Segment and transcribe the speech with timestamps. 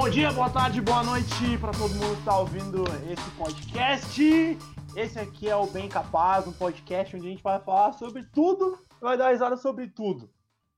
[0.00, 4.58] Bom dia, boa tarde, boa noite para todo mundo que está ouvindo esse podcast.
[4.96, 8.82] Esse aqui é o Bem Capaz, um podcast onde a gente vai falar sobre tudo
[8.96, 10.32] e vai dar risada sobre tudo.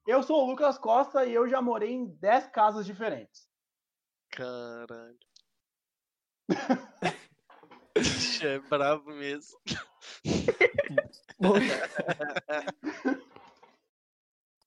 [0.08, 3.46] Eu sou o Lucas Costa e eu já morei em 10 casas diferentes.
[4.32, 5.16] Caralho.
[8.42, 9.56] é brabo mesmo.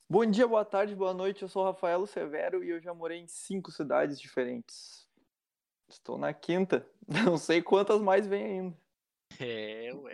[0.08, 1.42] Bom dia, boa tarde, boa noite.
[1.42, 5.08] Eu sou o Rafaelo Severo e eu já morei em cinco cidades diferentes.
[5.90, 6.88] Estou na quinta.
[7.08, 8.78] Não sei quantas mais vem ainda.
[9.40, 10.14] É, ué.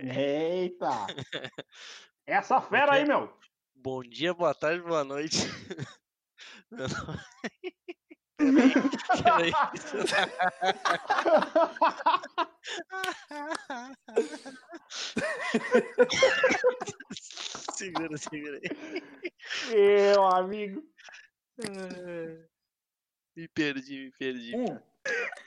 [0.62, 1.08] Eita!
[2.26, 3.32] Essa fera aí, meu!
[3.76, 5.38] Bom dia, boa tarde, boa noite.
[6.72, 7.20] Meu nome-
[9.24, 9.52] Peraí.
[17.76, 19.02] segura, segura aí.
[19.70, 20.84] Meu amigo!
[23.36, 24.56] Me perdi, me perdi.
[24.56, 24.80] Um.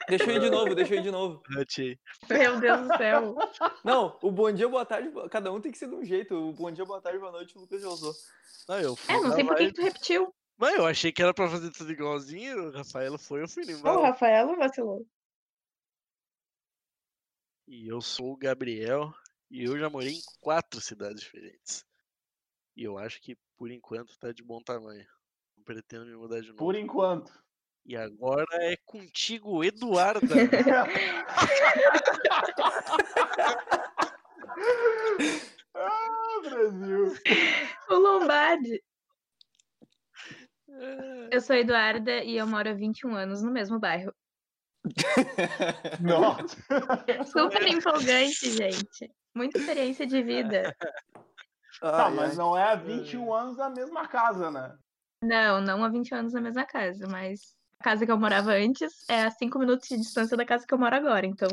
[0.09, 1.43] Deixa eu ir de novo, deixa eu ir de novo.
[2.29, 3.37] Meu Deus do céu.
[3.85, 6.35] Não, o bom dia, boa tarde, cada um tem que ser de um jeito.
[6.35, 8.13] O bom dia, boa tarde, boa noite, o Lucas já usou.
[8.69, 10.35] Não, eu fui É, não sei por que tu repetiu.
[10.57, 12.69] Mas eu achei que era pra fazer tudo igualzinho.
[12.69, 13.99] O Rafaela foi, eu fui embora.
[13.99, 15.07] o Rafaelo vacilou.
[17.67, 19.13] E eu sou o Gabriel
[19.51, 21.85] e eu já morei em quatro cidades diferentes.
[22.77, 25.07] E eu acho que por enquanto tá de bom tamanho.
[25.57, 26.59] Não pretendo me mudar de novo.
[26.59, 27.33] Por enquanto.
[27.87, 30.35] E agora é contigo, Eduarda.
[35.75, 37.15] ah, Brasil!
[37.91, 38.83] O Lombardi.
[40.69, 44.13] É, Eu sou Eduarda e eu moro há 21 anos no mesmo bairro.
[46.01, 46.57] Nossa!
[47.27, 49.11] Super empolgante, gente.
[49.35, 50.77] Muita experiência de vida.
[51.81, 52.37] Tá, Ai, mas ai.
[52.37, 54.77] não é há 21 anos na mesma casa, né?
[55.23, 58.93] Não, não há 20 anos na mesma casa, mas a casa que eu morava antes
[59.09, 61.49] é a 5 minutos de distância da casa que eu moro agora, então.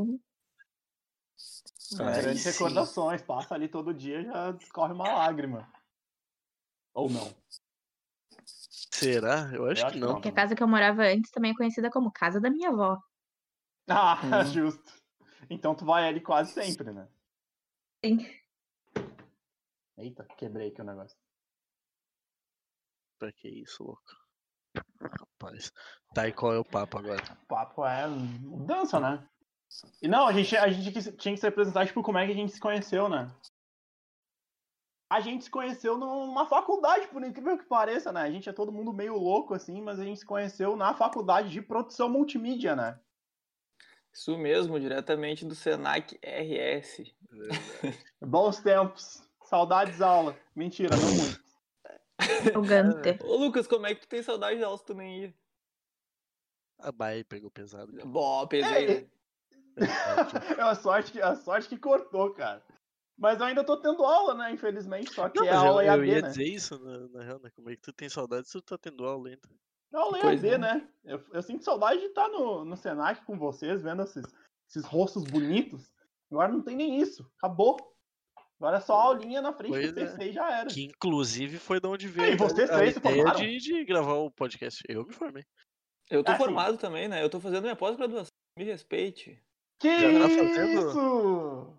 [1.98, 3.22] Grandes recordações.
[3.22, 5.68] Passa ali todo dia já escorre uma lágrima.
[6.94, 7.34] Ou não.
[8.46, 9.50] Será?
[9.54, 10.16] Eu acho Eu que acho não.
[10.16, 12.70] que Que a casa que eu morava antes também é conhecida como casa da minha
[12.70, 12.98] avó.
[13.98, 14.46] Ah, Hum.
[14.46, 14.92] justo.
[15.50, 17.08] Então tu vai ali quase sempre, né?
[18.06, 18.18] Sim.
[19.98, 21.18] Eita, quebrei aqui o negócio.
[23.20, 24.02] Pra que isso, louco?
[25.02, 25.72] Rapaz.
[26.14, 27.22] Tá, e qual é o papo agora?
[27.44, 29.28] O papo é mudança, né?
[30.02, 32.36] E não, a gente, a gente tinha que se apresentar, tipo, como é que a
[32.36, 33.30] gente se conheceu, né?
[35.10, 38.22] A gente se conheceu numa faculdade, por incrível que pareça, né?
[38.22, 41.50] A gente é todo mundo meio louco, assim, mas a gente se conheceu na faculdade
[41.50, 43.00] de produção multimídia, né?
[44.14, 47.04] Isso mesmo, diretamente do Senac RS.
[48.22, 49.24] Bons tempos.
[49.46, 50.38] Saudades aula.
[50.56, 51.42] Mentira, não muito.
[52.18, 53.24] Arrogante.
[53.24, 55.34] Ô Lucas, como é que tu tem saudade de aulas que tu nem ia?
[56.80, 57.92] A Bahia pegou pesado.
[57.92, 58.06] cara.
[58.06, 59.08] Bom, pesei, né?
[60.58, 62.62] É a sorte, que, a sorte que cortou, cara.
[63.18, 64.52] Mas eu ainda tô tendo aula, né?
[64.52, 66.28] Infelizmente, só que Não, é eu, aula eu EAD, ia né?
[66.30, 67.50] dizer isso na, na real, né?
[67.56, 69.48] Como é que tu tem saudade se tu tá tendo aula ainda?
[69.94, 70.58] É aula Pois EAD, é.
[70.58, 70.88] né?
[71.04, 74.26] Eu, eu sinto saudade de estar no, no Senac com vocês, vendo esses,
[74.70, 75.92] esses rostos bonitos.
[76.32, 77.30] Agora não tem nem isso.
[77.38, 77.78] Acabou.
[78.60, 80.06] Agora é só aulinha na frente Pois do é.
[80.06, 80.70] PC e já era.
[80.70, 83.40] Que inclusive foi de onde E veio vocês a, a três se ideia formaram?
[83.40, 84.82] de, de gravar o podcast.
[84.88, 85.44] Eu me formei.
[86.10, 87.24] Eu tô Ah, formado também, né?
[87.24, 88.28] Eu tô fazendo minha pós-graduação.
[88.58, 89.42] Me respeite.
[89.80, 90.80] Que Já tá fazendo?
[90.90, 91.00] isso?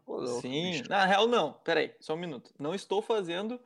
[0.06, 0.72] Ô, louco, Sim.
[0.72, 0.88] bicho.
[0.90, 1.52] Na real, não.
[1.52, 2.52] Peraí, só um minuto.
[2.58, 3.60] Não estou fazendo,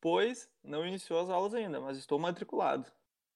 [0.00, 2.84] pois não iniciou as aulas ainda, mas estou matriculado.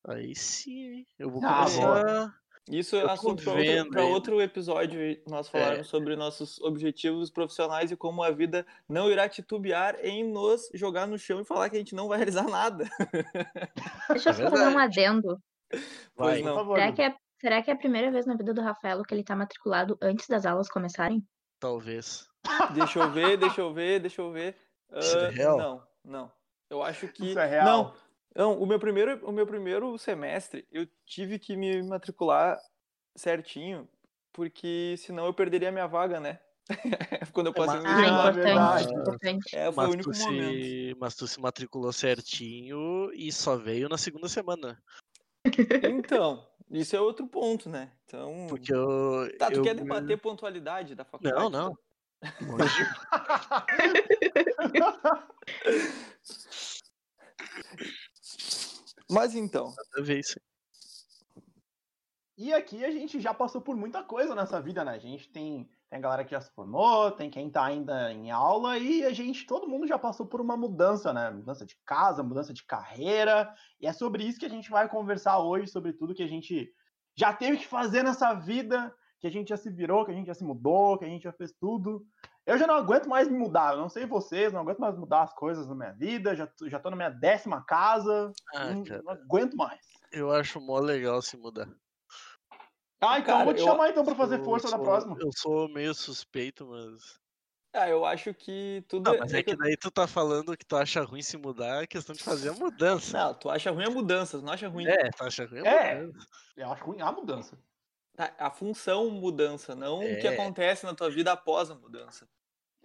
[0.07, 1.07] Aí sim, hein?
[1.19, 2.35] Eu vou Ah, começar.
[2.71, 3.43] Isso é Eu assunto
[3.91, 4.99] para outro, episódio.
[5.29, 10.69] Nós falarmos sobre nossos objetivos profissionais e como a vida não irá titubear em nos
[10.73, 12.85] jogar no chão e falar que a gente não vai realizar nada.
[14.11, 15.41] Deixa eu É só fazer um adendo.
[15.71, 15.81] Vai.
[16.17, 16.55] Pois Por não.
[16.55, 16.79] favor.
[16.79, 19.25] Será que, é, será que é a primeira vez na vida do Rafaelo que ele
[19.25, 21.21] tá matriculado antes das aulas começarem?
[21.59, 22.27] Talvez.
[22.75, 24.57] Deixa eu ver, deixa eu ver, deixa eu ver.
[24.99, 25.59] Isso é Ah, real?
[25.59, 26.33] Não, não.
[26.71, 27.31] Eu acho que.
[27.31, 27.65] Isso é real?
[27.67, 27.95] Não,
[28.35, 32.59] não o, meu primeiro, o meu primeiro semestre eu tive que me matricular
[33.17, 33.89] certinho,
[34.33, 36.41] porque senão eu perderia a minha vaga, né?
[37.35, 38.79] Quando eu passei no mas- Ah, vestibular.
[38.79, 39.57] é importante, importante.
[39.57, 40.53] É, foi Mas o único tu, momento.
[40.53, 44.81] se, mas tu se matriculou certinho e só veio na segunda semana.
[45.85, 47.91] Então, isso é outro ponto, né?
[48.05, 48.47] Então.
[48.49, 49.29] Porque eu.
[49.39, 51.37] Tá, tu eu quer debater pontualidade da faculdade?
[51.37, 51.77] Não, não.
[52.41, 52.73] Longe
[59.13, 60.35] Mas então, de cada vez.
[62.37, 64.93] E aqui a gente já passou por muita coisa nessa vida, né?
[64.93, 68.31] A gente tem, tem a galera que já se formou, tem quem tá ainda em
[68.31, 71.31] aula e a gente, todo mundo já passou por uma mudança, né?
[71.31, 73.55] Mudança de casa, mudança de carreira.
[73.79, 76.73] E é sobre isso que a gente vai conversar hoje, sobre tudo que a gente
[77.15, 80.27] já teve que fazer nessa vida, que a gente já se virou, que a gente
[80.27, 82.05] já se mudou, que a gente já fez tudo.
[82.45, 85.23] Eu já não aguento mais me mudar, eu não sei vocês, não aguento mais mudar
[85.23, 88.83] as coisas na minha vida, já, tô- já tô na minha décima casa, Ah, não,
[88.83, 89.81] não aguento mais.
[90.11, 91.69] Eu acho mó legal se mudar.
[93.01, 94.85] Ah, então Cara, eu vou te eu chamar então pra fazer Eu força na sou-
[94.85, 95.17] próxima.
[95.21, 97.21] Eu sou meio suspeito, mas.
[97.75, 99.11] Ah, eu acho que tudo.
[99.11, 101.87] Não, mas é que daí tu tá falando que tu acha ruim se mudar, é
[101.87, 103.17] questão de fazer a mudança.
[103.19, 105.71] Não, tu acha ruim a mudança, tu não acha ruim É, tu acha ruim a
[105.71, 106.03] É.
[106.05, 106.27] mudança.
[106.57, 107.59] Eu acho ruim a mudança.
[108.39, 110.35] A função mudança, não o que É.
[110.35, 112.29] acontece na tua vida após a mudança.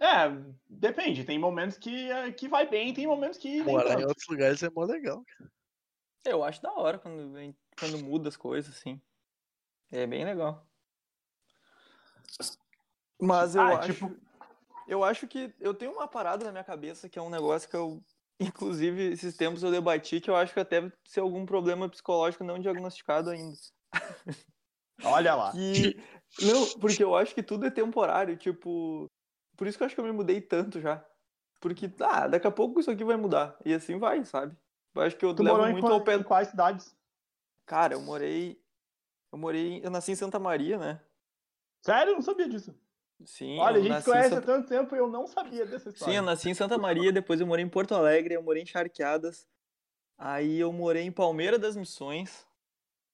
[0.00, 0.28] É,
[0.68, 1.24] depende.
[1.24, 4.70] Tem momentos que, é, que vai bem, tem momentos que Morar em outros lugares é
[4.70, 5.24] mó legal.
[6.24, 7.34] Eu acho da hora quando,
[7.78, 9.00] quando muda as coisas, assim.
[9.90, 10.66] É bem legal.
[13.20, 13.92] Mas eu Ah, acho.
[13.94, 14.16] tipo-
[14.86, 17.76] Eu acho que eu tenho uma parada na minha cabeça que é um negócio que
[17.76, 18.02] eu.
[18.40, 22.44] Inclusive, esses tempos eu debati que eu acho que até deve ser algum problema psicológico
[22.44, 23.56] não diagnosticado ainda.
[25.04, 25.52] Olha lá.
[25.52, 25.96] Que.
[26.42, 29.06] Não, porque eu acho que tudo é temporário, tipo.
[29.56, 31.04] Por isso que eu acho que eu me mudei tanto já.
[31.60, 33.56] Porque, ah, daqui a pouco isso aqui vai mudar.
[33.64, 34.56] E assim vai, sabe?
[34.94, 36.96] Eu acho que eu Tu levo muito ao pé em quais cidades?
[37.66, 38.60] Cara, eu morei.
[39.32, 39.80] Eu morei.
[39.84, 41.00] Eu nasci em Santa Maria, né?
[41.82, 42.12] Sério?
[42.12, 42.74] Eu não sabia disso.
[43.24, 43.58] Sim.
[43.58, 46.12] Olha, a gente conhece Santa- há tanto tempo e eu não sabia dessa história.
[46.12, 48.66] Sim, eu nasci em Santa Maria, depois eu morei em Porto Alegre, eu morei em
[48.66, 49.48] Charqueadas.
[50.16, 52.46] Aí eu morei em Palmeira das Missões.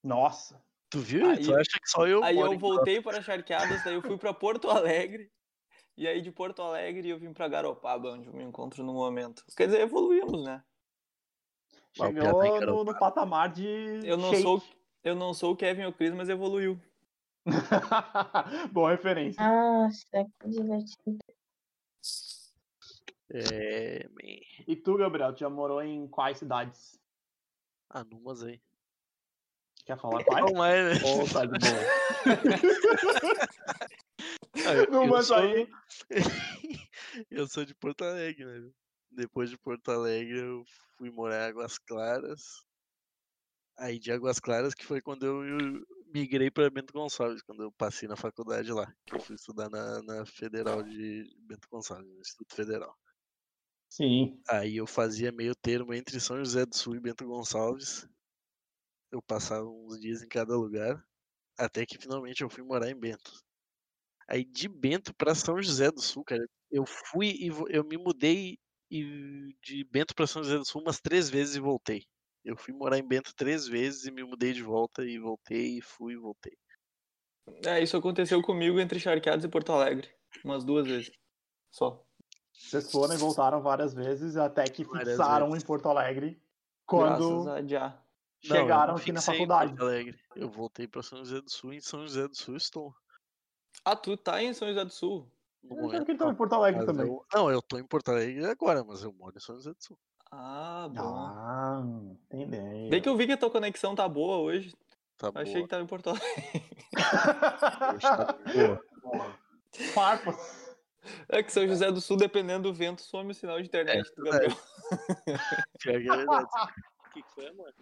[0.03, 0.61] Nossa.
[0.89, 1.29] Tu viu?
[1.29, 4.17] Aí- tu acha que só eu aí moro eu voltei para Charqueadas, daí eu fui
[4.17, 5.31] para Porto Alegre.
[5.97, 9.43] E aí de Porto Alegre eu vim para Garopaba, onde eu me encontro no momento.
[9.55, 10.63] Quer dizer, evoluímos, né?
[11.93, 14.01] Piá tá Chegou no, no patamar de.
[14.03, 14.43] Eu não shake.
[14.43, 14.61] sou
[15.05, 16.81] eu não sou o Kevin O'Cris, mas evoluiu.
[18.73, 19.39] Boa referência.
[19.39, 21.19] Nossa, que divertido.
[23.31, 24.09] É.
[24.67, 26.99] E tu, Gabriel, tu já morou em quais cidades?
[27.87, 28.59] Ah, numas aí.
[29.85, 30.23] Quer falar?
[30.27, 30.45] Não?
[31.03, 31.85] Ou tá de boa?
[34.65, 35.35] Ah, eu, Não, eu mas sou...
[35.35, 35.69] aí-
[37.29, 38.71] eu sou de Porto Alegre, né?
[39.11, 40.63] Depois de Porto Alegre eu
[40.97, 42.41] fui morar em Águas Claras.
[43.77, 47.71] Aí de Águas Claras que foi quando eu eu migrei para Bento Gonçalves, quando eu
[47.73, 48.91] passei na faculdade lá.
[49.05, 52.97] Que eu fui estudar na, na Federal de Bento Gonçalves, no Instituto Federal.
[53.89, 54.41] Sim.
[54.49, 58.07] Aí eu fazia meio termo entre São José do Sul e Bento Gonçalves.
[59.15, 61.01] Eu passava uns dias em cada lugar,
[61.57, 63.31] até que finalmente eu fui morar em Bento.
[64.27, 68.59] Aí de Bento para São José do Sul, cara, eu fui e eu me mudei
[68.91, 72.03] e de Bento para São José do Sul umas três vezes e voltei.
[72.43, 75.81] Eu fui morar em Bento três vezes e me mudei de volta e voltei e
[75.81, 76.57] fui e voltei.
[77.65, 80.13] É, isso aconteceu comigo entre Charqueadas e Porto Alegre.
[80.43, 81.09] Umas duas vezes.
[81.71, 82.05] Só.
[82.51, 85.63] Vocês foram e voltaram várias vezes até que Várias fixaram vezes.
[85.63, 86.41] em Porto Alegre
[86.91, 87.49] Graças quando.
[88.47, 89.71] Não, chegaram não aqui na faculdade.
[89.71, 90.19] Porto Alegre.
[90.35, 92.93] Eu voltei para São José do Sul e em São José do Sul estou.
[93.83, 95.29] Ah, tu tá em São José do Sul?
[95.63, 97.07] No Eu achava que ele tava em Porto Alegre Mas também.
[97.07, 99.83] eu- não, eu tô em Porto Alegre agora, mas eu moro em São José do
[99.83, 99.97] Sul.
[100.31, 101.15] Ah, bom.
[101.15, 101.83] Ah,
[102.31, 102.89] entendi.
[102.89, 104.73] Bem que eu vi que a tua conexão tá boa hoje.
[105.17, 105.63] Tá Achei boa.
[105.63, 106.63] que tava em Porto Alegre.
[107.93, 108.37] Hoje tá
[109.03, 109.35] boa.
[109.93, 110.65] Farpas.
[111.29, 114.23] É que São José do Sul, dependendo do vento, some o sinal de internet do
[114.23, 114.47] verdade.
[114.47, 114.59] Gabriel.
[115.79, 116.45] Pior que é verdade.
[116.45, 117.73] O que que foi, amor?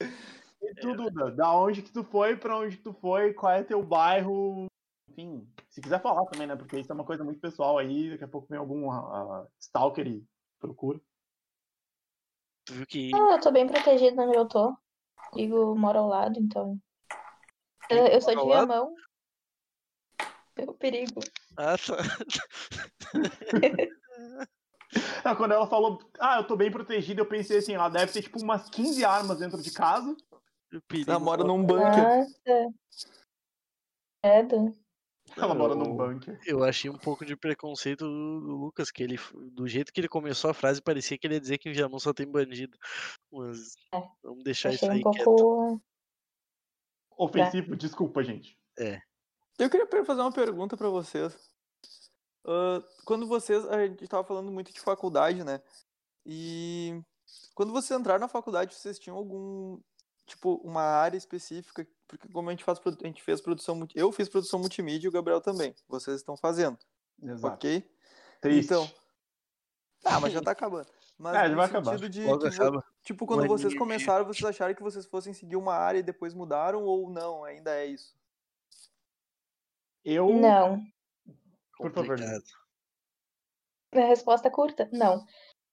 [0.00, 3.62] E tu, Duda, da onde que tu foi, pra onde que tu foi, qual é
[3.62, 4.66] teu bairro,
[5.08, 8.24] enfim, se quiser falar também, né, porque isso é uma coisa muito pessoal aí, daqui
[8.24, 10.24] a pouco vem algum ah, stalker e
[10.58, 11.00] procura.
[12.64, 14.76] Tu viu que Ah, eu tô bem protegida onde eu tô.
[15.34, 16.78] Igor mora ao lado, então.
[17.88, 18.66] Eu, eu sou de lado?
[18.66, 18.94] Viamão.
[20.56, 21.20] É perigo.
[21.56, 21.96] Ah, tá.
[25.24, 28.22] Ah, quando ela falou, ah, eu tô bem protegida, eu pensei assim, ela deve ter
[28.22, 30.16] tipo umas 15 armas dentro de casa.
[31.06, 32.02] Ela mora num bunker.
[32.02, 32.74] Nossa.
[34.22, 34.72] Credo.
[35.36, 36.40] Ela mora num bunker.
[36.46, 39.18] Eu achei um pouco de preconceito do, do Lucas, que ele,
[39.52, 41.98] do jeito que ele começou a frase, parecia que ele ia dizer que em Viamão
[41.98, 42.76] só tem bandido.
[43.30, 45.24] Mas É, vamos deixar Achei isso um aí quieto.
[45.24, 45.82] pouco.
[47.16, 48.58] Ofensivo, desculpa, gente.
[49.58, 51.49] Eu queria fazer uma pergunta pra vocês.
[52.44, 53.66] Ah, quando vocês.
[53.68, 55.60] A gente tava falando muito de faculdade, né?
[56.24, 57.00] E
[57.54, 59.78] quando vocês entraram na faculdade, vocês tinham algum.
[60.26, 61.86] Tipo, uma área específica?
[62.06, 63.86] Porque como a gente, faz, a gente fez produção.
[63.94, 65.74] Eu fiz produção multimídia e o Gabriel também.
[65.88, 66.78] Vocês estão fazendo,
[67.22, 67.54] Exato.
[67.54, 67.90] ok?
[68.40, 68.64] Triste.
[68.66, 68.90] Então.
[70.04, 70.88] Ah, mas já tá acabando.
[71.18, 71.90] Mas É, já no vai acabar.
[71.90, 72.84] sentido de Logo acaba.
[73.02, 76.82] Tipo, quando vocês começaram, vocês acharam que vocês fossem seguir uma área e depois mudaram
[76.84, 77.44] ou não?
[77.44, 78.14] Ainda é isso?
[80.04, 80.28] Eu.
[80.30, 80.82] Não.
[81.80, 82.16] Por favor.
[82.16, 82.44] Complicado.
[83.92, 84.88] A resposta é curta?
[84.92, 85.24] Não.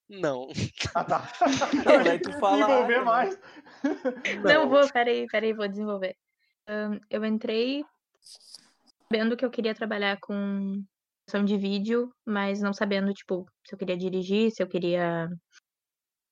[0.09, 0.47] Não.
[0.95, 1.31] Ah, tá.
[1.85, 3.03] Não, daí tu fala Desenvolver né?
[3.03, 3.39] mais.
[4.43, 6.15] Não, vou, peraí, peraí, vou desenvolver.
[6.67, 7.83] ahn, eu entrei
[9.09, 10.83] sabendo que eu queria trabalhar com
[11.25, 15.29] produção de vídeo, mas não sabendo, tipo, se eu queria dirigir, se eu queria.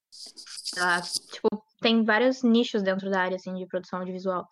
[0.10, 1.48] sei lá, tipo,
[1.82, 4.48] tem vários nichos dentro da área, assim, de produção audiovisual.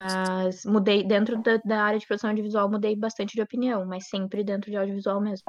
[0.00, 4.44] Mas mudei, dentro da, da área de produção audiovisual, mudei bastante de opinião, mas sempre
[4.44, 5.46] dentro de audiovisual mesmo.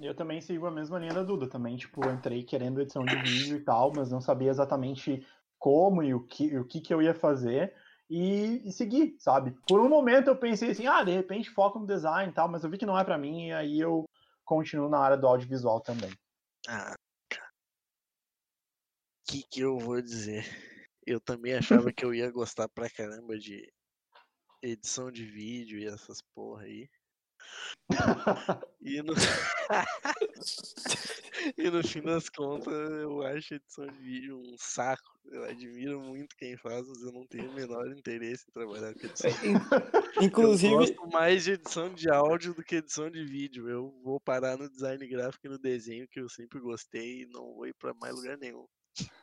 [0.00, 1.48] Eu também sigo a mesma linha da Duda.
[1.48, 5.26] Também, tipo, entrei querendo edição de vídeo e tal, mas não sabia exatamente
[5.58, 7.74] como e o que, o que, que eu ia fazer.
[8.08, 9.56] E, e segui, sabe?
[9.68, 12.64] Por um momento eu pensei assim, ah, de repente foco no design e tal, mas
[12.64, 14.04] eu vi que não é pra mim, e aí eu
[14.44, 16.10] continuo na área do audiovisual também.
[16.66, 16.94] Ah,
[17.28, 17.50] cara.
[19.28, 20.44] O que que eu vou dizer?
[21.06, 23.72] Eu também achava que eu ia gostar pra caramba de
[24.62, 26.88] edição de vídeo e essas porra aí.
[28.80, 29.14] E no...
[31.56, 35.10] e no fim das contas, eu acho edição de vídeo um saco.
[35.26, 39.06] Eu admiro muito quem faz, mas eu não tenho o menor interesse em trabalhar com
[39.06, 39.30] edição.
[39.30, 39.60] de vídeo.
[40.16, 43.68] Eu Inclusive, gosto mais de edição de áudio do que edição de vídeo.
[43.68, 47.54] Eu vou parar no design gráfico e no desenho, que eu sempre gostei, e não
[47.54, 48.66] vou ir pra mais lugar nenhum.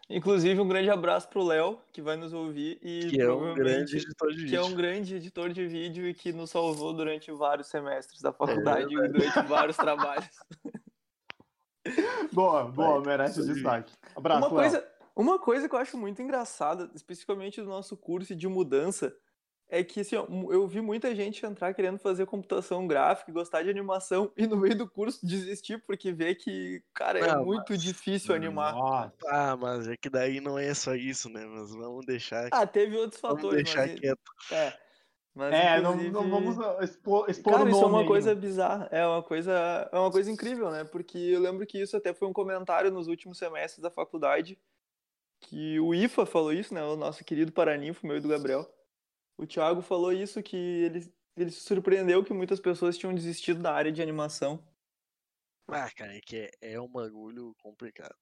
[0.09, 3.97] Inclusive um grande abraço pro Léo, que vai nos ouvir e Que é um grande
[3.97, 4.65] editor de que é vídeo.
[4.65, 8.93] um grande editor de vídeo e que nos salvou durante vários semestres É da faculdade
[8.93, 10.29] e durante vários trabalhos.
[12.33, 13.93] boa, boa, Vai, merece o destaque.
[14.15, 14.55] Abraço, Uma Léo.
[14.71, 19.15] coisa, uma coisa que eu acho muito engraçada, especificamente do nosso curso de mudança,
[19.69, 23.69] é que assim, eu vi muita gente entrar querendo fazer computação gráfica e gostar de
[23.69, 28.33] animação e no meio do curso desistir porque vê que, cara, é Não, muito difícil
[28.35, 28.73] animar.
[28.73, 29.13] Nossa.
[29.27, 31.45] Ah, mas é que daí não é só isso, né?
[31.45, 34.21] Mas vamos deixar, Ah, teve outros vamos fatores, deixar mas, quieto.
[34.51, 34.73] é,
[35.35, 38.35] mas É, não, inclusive- não vamos expor, expor Cara, o isso é uma aí, coisa
[38.35, 38.41] né?
[38.41, 40.83] bizarra, é uma coisa, é uma coisa incrível, né?
[40.85, 44.59] Porque eu lembro que isso até foi um comentário nos últimos semestres da faculdade,
[45.41, 46.83] que o IFA falou isso, né?
[46.83, 48.69] O nosso querido Paraninfo, meu e do Gabriel.
[49.37, 53.73] O Thiago falou isso, que ele, ele se surpreendeu que muitas pessoas tinham desistido da
[53.73, 54.63] área de animação.
[55.67, 58.15] Ah, cara, é que é, é um bagulho complicado.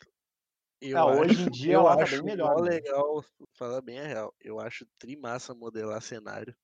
[0.93, 2.71] Ah, hoje em dia eu tá acho bem melhor, né?
[2.71, 4.35] legal, falar bem a real.
[4.41, 6.55] Eu acho trimassa modelar cenário.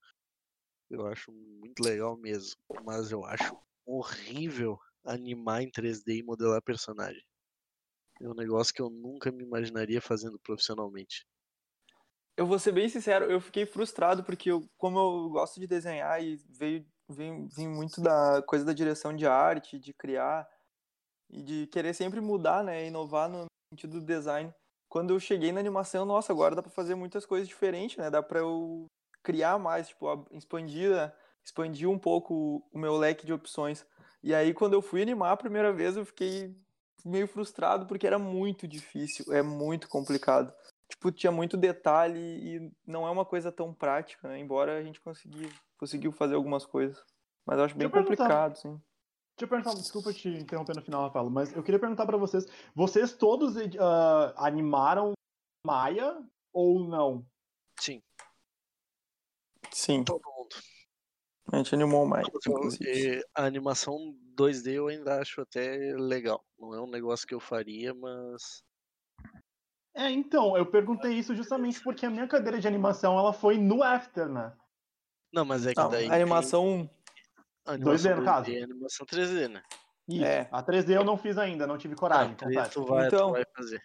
[0.89, 2.59] Eu acho muito legal mesmo.
[2.83, 7.23] Mas eu acho horrível animar em 3D e modelar personagem.
[8.19, 11.25] É um negócio que eu nunca me imaginaria fazendo profissionalmente.
[12.37, 16.23] Eu vou ser bem sincero, eu fiquei frustrado porque eu, como eu gosto de desenhar
[16.23, 20.47] e veio, vem, vem muito da coisa da direção de arte, de criar
[21.29, 24.53] e de querer sempre mudar, né, inovar no sentido do design.
[24.89, 28.09] Quando eu cheguei na animação, nossa, agora dá pra fazer muitas coisas diferentes, né?
[28.09, 28.87] Dá pra eu
[29.23, 30.91] criar mais, tipo, expandir,
[31.45, 33.85] expandir um pouco o meu leque de opções.
[34.21, 36.53] E aí quando eu fui animar a primeira vez, eu fiquei
[37.05, 40.53] meio frustrado porque era muito difícil, é muito complicado
[41.01, 44.37] tipo, tinha muito detalhe e não é uma coisa tão prática, né?
[44.37, 47.03] Embora a gente consegui, conseguiu fazer algumas coisas.
[47.43, 48.79] Mas eu acho bem eu complicado, sim.
[49.35, 52.45] Deixa eu perguntar, desculpa te interromper no final, Rafael, mas eu queria perguntar pra vocês,
[52.75, 55.13] vocês todos ah, animaram
[55.65, 57.25] Maia ou não?
[57.79, 58.03] Sim,
[59.71, 60.55] Sim, todo mundo.
[61.51, 62.27] a gente animou mais,
[63.33, 63.97] a animação
[64.35, 66.45] 2D eu ainda acho até legal.
[66.59, 68.61] Não é um negócio que eu faria, mas.
[69.93, 73.83] É, então, eu perguntei isso justamente porque a minha cadeira de animação, ela foi no
[73.83, 74.53] After, né?
[75.33, 76.05] Não, mas é que Não, daí.
[76.05, 76.89] a tem animação,
[77.65, 78.45] animação 2D no caso?
[78.49, 79.63] 2D e animação 3D, né?
[80.07, 80.25] Isso.
[80.25, 80.47] É.
[80.51, 82.71] A 3D eu não fiz ainda, não tive coragem, Ah, confesso.
[82.71, 83.81] tu vai, tu Então, vai fazer.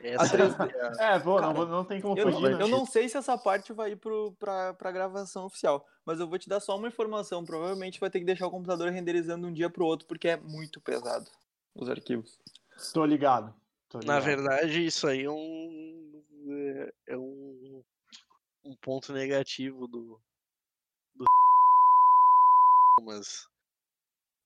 [0.00, 2.58] Essa 3D é a- É, vou, não, Cara, vou- não tem como eu, fugir, não,
[2.58, 2.62] né?
[2.64, 6.28] eu não sei se essa parte vai ir pro, pra, pra gravação oficial, mas eu
[6.28, 7.44] vou te dar só uma informação.
[7.44, 10.36] Provavelmente vai ter que deixar o computador renderizando de um dia pro outro, porque é
[10.36, 11.28] muito pesado
[11.74, 12.38] os arquivos.
[12.92, 13.54] Tô ligado.
[14.00, 16.24] Tô Na verdade, isso aí é um.
[16.48, 17.82] é- É um.
[18.64, 20.20] Um ponto negativo do.
[21.14, 21.24] do
[23.02, 23.46] mas.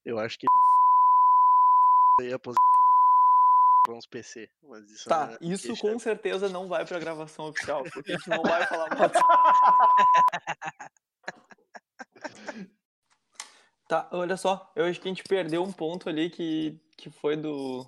[0.05, 0.45] Eu acho que.
[2.21, 2.61] ia aposentar
[3.83, 4.47] pra uns PC.
[4.63, 8.29] Mas isso Tá, é isso com certeza não vai pra gravação oficial, porque a gente
[8.29, 9.09] não vai falar mal.
[13.87, 17.35] Tá, olha só, eu acho que a gente perdeu um ponto ali que, que foi
[17.35, 17.85] do,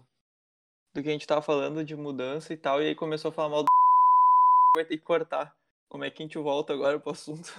[0.94, 3.50] do que a gente tava falando de mudança e tal, e aí começou a falar
[3.50, 3.68] mal do
[4.78, 5.56] vai ter que cortar.
[5.90, 7.52] Como é que a gente volta agora pro assunto?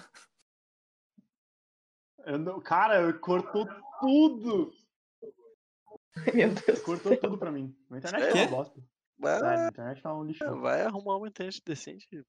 [2.26, 3.66] Eu não- Cara, cortou
[4.00, 4.72] tudo!
[6.32, 6.80] Meu Deus.
[6.80, 7.76] Cortou tudo pra mim.
[7.90, 8.38] A internet Sério?
[8.38, 8.80] é uma bosta.
[9.18, 10.60] Vai, Sério, a internet tá um lixo.
[10.60, 12.24] vai arrumar uma internet decente.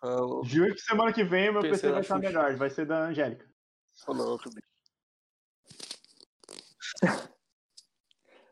[0.00, 2.86] Falou, Juro que semana que vem o meu PC PC vai estar melhor, vai ser
[2.86, 3.48] da Angélica.
[4.04, 4.62] falou, Rubi.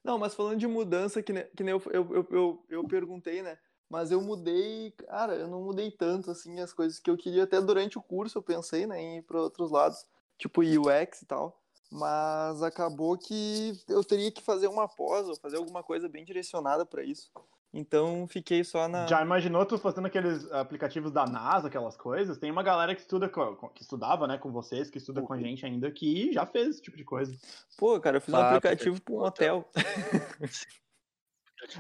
[0.06, 3.58] Não, mas falando de mudança, que que nem eu, eu, eu, eu, eu perguntei, né?
[3.90, 7.42] Mas eu mudei, cara, eu não mudei tanto, assim, as coisas que eu queria.
[7.42, 10.06] Até durante o curso eu pensei, né, em ir para outros lados,
[10.38, 11.60] tipo UX e tal.
[11.90, 16.86] Mas acabou que eu teria que fazer uma pós ou fazer alguma coisa bem direcionada
[16.86, 17.28] para isso.
[17.72, 19.06] Então fiquei só na.
[19.06, 22.38] Já imaginou tu fazendo aqueles aplicativos da NASA, aquelas coisas?
[22.38, 25.38] Tem uma galera que estuda com, que estudava, né, com vocês, que estuda com a
[25.38, 27.36] gente ainda, que já fez esse tipo de coisa.
[27.76, 29.70] Pô, cara, eu fiz um Ah, aplicativo para um hotel.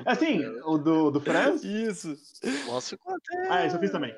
[0.04, 1.62] Assim, o do, do Friends?
[1.62, 2.14] Isso.
[2.66, 3.48] Nosso ficou até.
[3.50, 4.14] Ah, isso eu fiz também.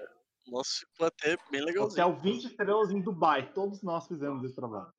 [0.46, 2.06] Nosso ficou até bem legalzinho.
[2.06, 3.52] Hotel 20 estrelas em Dubai.
[3.52, 4.92] Todos nós fizemos esse trabalho.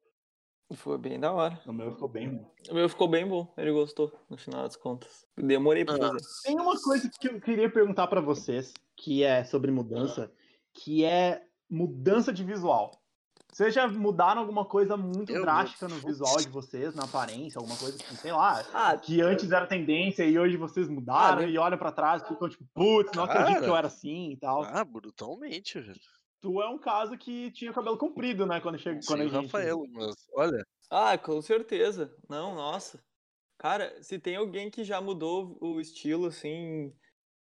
[0.76, 1.60] Foi bem da hora.
[1.66, 2.52] O meu ficou bem bom.
[2.70, 5.26] O meu ficou bem bom, ele gostou, no final das contas.
[5.36, 5.98] Demorei pra Ah.
[5.98, 6.20] fazer.
[6.44, 10.32] Tem uma coisa que eu queria perguntar pra vocês, que é sobre mudança,
[10.74, 12.92] que é mudança de visual.
[13.52, 17.76] Vocês já mudaram alguma coisa muito Eu- drástica no visual de vocês, na aparência, alguma
[17.76, 21.50] coisa assim, sei lá, Ah, que antes era tendência e hoje vocês mudaram Ah, né?
[21.50, 23.64] e olham pra trás e ficam tipo, putz, não acredito Cara.
[23.64, 24.62] que eu era assim e tal.
[24.66, 26.00] Ah, brutalmente, velho.
[26.42, 29.46] Tu é um caso que tinha cabelo comprido, né, quando chega quando a Sim, gente...
[29.46, 32.16] Rafael, mas olha, Ah, com certeza.
[32.30, 33.04] Não, nossa.
[33.58, 36.94] Cara, se tem alguém que já mudou o estilo, assim.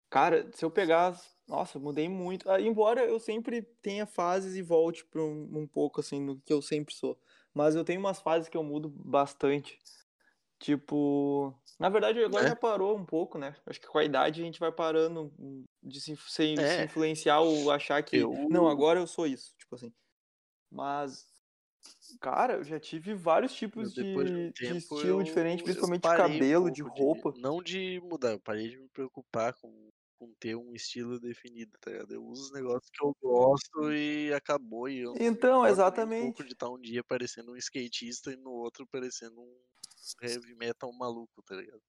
[0.10, 1.20] Cara, se eu pegar.
[1.48, 2.50] Nossa, eu mudei muito.
[2.50, 6.54] Ah, embora eu sempre tenha fases e volte pra um, um pouco, assim, no que
[6.54, 7.20] eu sempre sou.
[7.54, 9.80] Mas eu tenho umas fases que eu mudo bastante.
[10.59, 11.53] Tipo.
[11.79, 12.50] Na verdade, agora É.
[12.50, 13.55] já parou um pouco, né?
[13.65, 16.85] Acho que com a idade a gente vai parando hum, de se, se- se É.
[16.85, 18.17] influenciar ou achar que.
[18.17, 19.53] Eu- Não, agora eu sou isso.
[19.57, 19.93] Tipo assim.
[20.71, 21.25] Mas.
[22.19, 26.25] Cara, eu já tive vários tipos de, de de estilo eu- diferente, principalmente de parei
[26.25, 27.33] um cabelo, de roupa.
[27.38, 31.91] Não de mudar, eu parei de me preocupar com, com ter um estilo definido, tá
[31.91, 32.13] ligado?
[32.13, 34.89] Eu uso os negócios que eu gosto e acabou.
[34.89, 36.24] E eu Então, nem um exatamente.
[36.25, 39.55] pouco de estar um dia parecendo um skatista e no outro parecendo um
[40.21, 41.81] heavy metal maluco, tá ligado?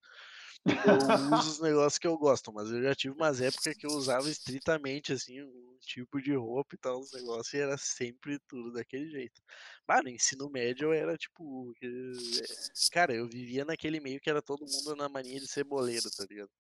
[0.83, 3.93] Eu uso os negócios que eu gosto, mas eu já tive umas épocas que eu
[3.93, 8.73] usava estritamente assim, um tipo de roupa e tal, os negócios, e era sempre tudo
[8.73, 9.41] daquele jeito.
[9.89, 11.73] Mas no ensino médio eu era tipo.
[11.83, 12.47] eh,
[12.91, 16.51] Cara, eu vivia naquele meio que era todo mundo na mania de ceboleiro, tá ligado?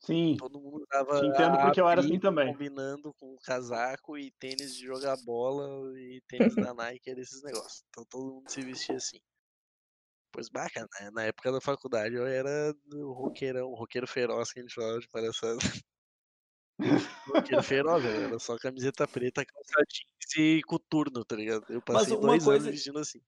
[0.00, 1.20] Sim, Todo mundo tava.
[1.20, 2.52] Te entendo porque eu era assim também.
[2.52, 7.84] Combinando com casaco e tênis de jogar bola e tênis da Nike, era esses negócios.
[7.88, 9.18] Então todo mundo se vestia assim.
[10.34, 11.10] Pois bacana, né?
[11.12, 14.98] na época da faculdade eu era o roqueirão, o roqueiro feroz que a gente falava
[14.98, 15.58] de palhaçada.
[17.56, 21.64] roqueiro feroz, era só camiseta preta, calça jeans e coturno, tá ligado?
[21.68, 23.20] Eu passei dois coisa- anos vestindo assim.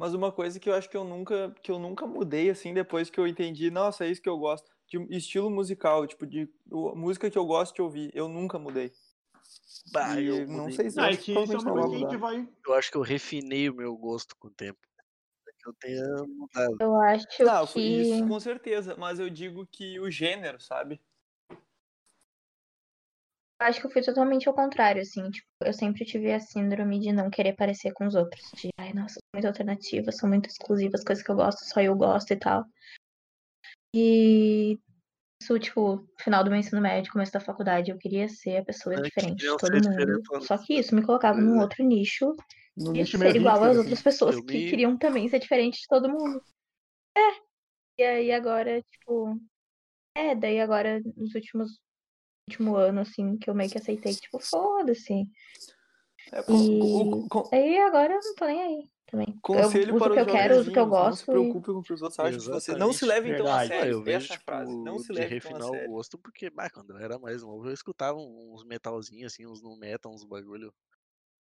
[0.00, 3.10] Mas uma coisa que eu acho que eu nunca, que eu nunca mudei, assim, depois
[3.10, 4.70] que eu entendi, nossa, é isso que eu gosto.
[4.86, 8.10] De estilo musical, tipo, de música que eu gosto de ouvir.
[8.14, 8.90] Eu nunca mudei.
[9.92, 12.48] Bah, eu não sei se- Ah, é acho que é uma que vai...
[12.66, 14.78] Eu acho que eu refinei o meu gosto com o tempo.
[15.48, 16.76] É que eu tenha mudado.
[16.80, 17.80] Eu acho Não, que.
[17.80, 21.00] isso com certeza, mas eu digo que o gênero, sabe?
[23.60, 25.30] Eu acho que eu fui totalmente ao contrário, assim.
[25.30, 28.40] Tipo, eu sempre tive a síndrome de não querer parecer com os outros.
[28.54, 31.80] De, ai, nossa, sou muito alternativa, sou muito exclusiva, as coisas que eu gosto, só
[31.80, 32.64] eu gosto e tal.
[33.94, 34.78] E
[35.58, 39.36] tipo, final do meu ensino médio, começo da faculdade, eu queria ser a pessoa diferente
[39.36, 39.90] de todo mundo.
[39.90, 40.40] diferentona.
[40.42, 41.62] Só que isso me colocava num é.
[41.62, 42.34] outro nicho
[42.76, 45.86] No e ser igual às outras pessoas Eu que me- queriam também ser diferente de
[45.88, 46.42] todo mundo.
[47.16, 47.30] É.
[47.98, 49.40] E aí agora, tipo.
[50.14, 51.80] É, daí agora, nos últimos.
[52.48, 55.28] Último ano, assim, que eu meio que aceitei, tipo, foda-se.
[56.32, 56.54] É, com-
[57.24, 59.38] E- con- Aí agora eu não tô nem aí também.
[59.42, 61.16] Conselho eu uso para o que os eu quero, uso o que eu jovenzinhos, Não
[61.16, 61.36] se gosto.
[61.36, 62.74] e- preocupe com o que os outros acham de você.
[62.74, 63.74] Não se levem tão a Verdade.
[63.76, 63.92] Ah, sério.
[63.92, 64.76] eu vejo, é tipo, frase.
[64.82, 68.18] Não se a refinar o gosto, porque, bah, quando eu era mais novo, eu escutava
[68.18, 70.72] uns metalzinhos, assim, uns no metal, uns bagulho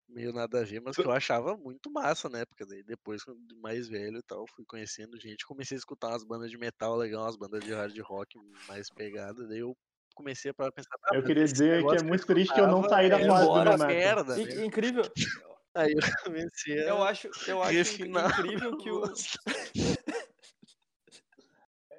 [0.09, 2.65] meio nada a ver, mas que eu achava muito massa na época.
[2.65, 6.51] Daí depois, quando mais velho e tal, fui conhecendo gente, comecei a escutar umas bandas
[6.51, 9.77] de metal legal, umas bandas de hard rock mais pegadas, daí eu
[10.15, 12.83] comecei a pensar, ah, Eu queria dizer que é muito eu triste que eu não
[12.83, 14.61] saí da era fase do merda, né?
[14.65, 15.03] incrível.
[15.77, 19.03] Aí eu comecei a Eu acho, eu acho refinar incrível que o.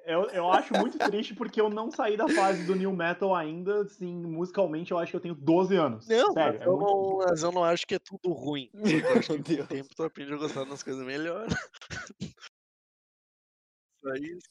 [0.05, 3.83] Eu, eu acho muito triste porque eu não saí da fase do new metal ainda,
[3.83, 6.07] assim, musicalmente eu acho que eu tenho 12 anos.
[6.07, 6.91] Não, Sério, mas, é eu muito...
[6.91, 8.71] não, mas eu não acho que é tudo ruim.
[8.73, 11.47] Eu acho que com o tempo tu aprende a gostar das coisas melhor.
[14.01, 14.49] Só isso.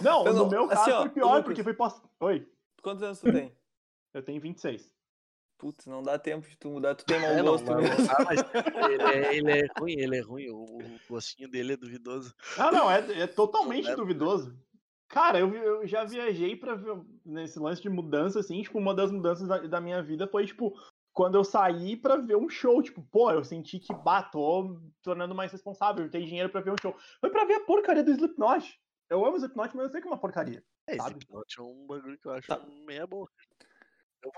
[0.00, 1.44] Não, Eu no não- meu assim, caso ó, foi pior, Lucas.
[1.44, 2.02] porque foi pass...
[2.18, 2.48] Oi,
[2.82, 3.56] Quantos anos tu tem?
[4.12, 4.90] eu tenho 26.
[5.60, 6.94] Putz, não dá tempo de tu mudar.
[6.94, 8.10] Tu tem mau É, não, gosto mas, mesmo.
[8.10, 8.40] ah, mas
[8.90, 10.48] ele, é, ele é ruim, ele é ruim.
[10.48, 12.34] O, o gostinho dele é duvidoso.
[12.58, 14.56] Ah, não, é, é totalmente Não é- duvidoso.
[15.08, 19.10] Cara, eu, eu já viajei pra ver nesse lance de mudança, assim, tipo, uma das
[19.12, 20.72] mudanças da, da minha vida foi, tipo,
[21.12, 25.34] quando eu saí pra ver um show, tipo, pô, eu senti que, bah, tô tornando
[25.34, 26.96] mais responsável, eu tenho dinheiro pra ver um show.
[27.20, 28.80] Foi pra ver a porcaria do Slipknot.
[29.10, 30.62] Eu amo Slipknot, mas eu sei que é uma porcaria.
[30.86, 31.10] É, sabe?
[31.18, 32.64] Slipknot é um bagulho que eu acho Tá.
[32.86, 33.32] meia boca.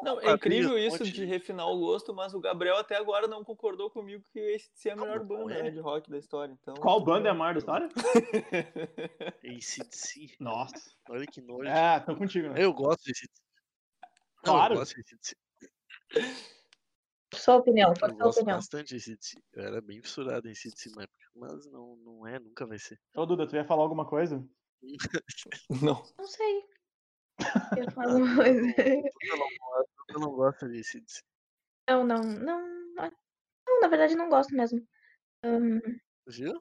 [0.02, 3.42] Não, é incrível isso monte de refinar o gosto, mas o Gabriel até agora não
[3.42, 5.62] concordou comigo que esse é a melhor banda é.
[5.64, 6.52] né, de rock da história.
[6.60, 7.88] Então, Qual banda é a maior da história?
[9.44, 10.36] ACDC.
[10.38, 10.94] Nossa.
[11.10, 11.68] Olha que nojo.
[11.68, 12.64] É, tô contigo, né?
[12.64, 13.42] Eu gosto de ACDC.
[14.46, 14.74] Não, Claro.
[14.74, 15.36] eu gosto de ACDC.
[17.34, 18.58] Sua opinião, qual Eu a sua gosto opinião?
[18.58, 19.42] bastante de ACDC.
[19.54, 21.22] Eu era bem fissurado em ACDC na época.
[21.34, 23.00] Mas não, não é, nunca vai ser.
[23.16, 24.46] Ô, Duda, tu ia falar alguma coisa?
[25.82, 26.02] Não.
[26.18, 26.64] Não sei.
[27.76, 28.74] Eu falo uma coisa.
[28.78, 31.22] Eu não, gosto- eu não gosto ACDC.
[31.88, 32.72] Não, não, não.
[33.66, 34.86] Não, na verdade não gosto mesmo.
[35.44, 35.80] Ahn,
[36.26, 36.52] Viu?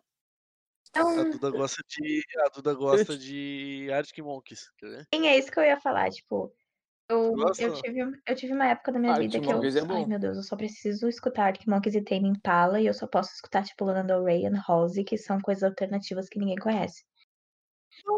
[0.95, 2.23] não, A Duda gosta de.
[2.45, 4.69] A Duda gosta de Arctic Monkeys.
[4.77, 5.07] Quer ver?
[5.13, 6.53] sim, é isso que eu ia falar, tipo.
[7.09, 9.55] Eu, eu, tive, eu tive uma época da minha Arctic vida que eu.
[9.57, 12.87] Monkeys é Ai, meu Deus, eu só preciso escutar Arctic Monkeys e Tame Impala e
[12.87, 16.39] eu só posso escutar, tipo, Lana Del Rey e Halsey, que são coisas alternativas que
[16.39, 17.03] ninguém conhece.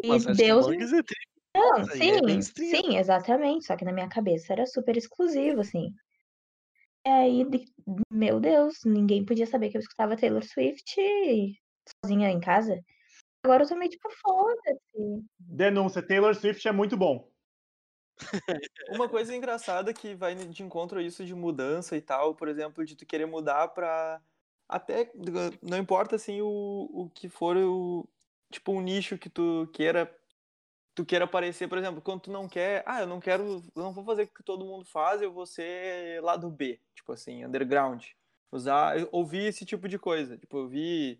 [0.04, 1.18] E Mas Arctic Deus Monkeys é tri.
[1.56, 2.82] Não, é sim, mainstream.
[2.82, 3.66] sim, exatamente.
[3.66, 5.94] Só que na minha cabeça era super exclusivo, assim.
[7.06, 7.46] E aí,
[8.12, 10.96] meu Deus, ninguém podia saber que eu escutava Taylor Swift
[12.04, 12.80] sozinha em casa.
[13.44, 15.26] Agora eu tô meio tipo, foda-se.
[15.38, 17.30] Denúncia, Taylor Swift é muito bom.
[18.90, 22.86] Uma coisa engraçada que vai de encontro a isso de mudança e tal, por exemplo,
[22.86, 24.22] de tu querer mudar pra.
[24.68, 25.12] Até.
[25.62, 28.08] Não importa assim o, o que for o.
[28.50, 30.10] Tipo, um nicho que tu queira.
[30.96, 32.84] Tu queira aparecer, por exemplo, quando tu não quer.
[32.86, 33.64] Ah, eu não quero.
[33.76, 36.80] Eu não vou fazer o que todo mundo faz, eu vou ser lado B.
[36.96, 38.04] Tipo assim, underground.
[38.52, 38.96] Usar.
[39.12, 40.38] Ouvir esse tipo de coisa.
[40.38, 41.20] Tipo, ouvir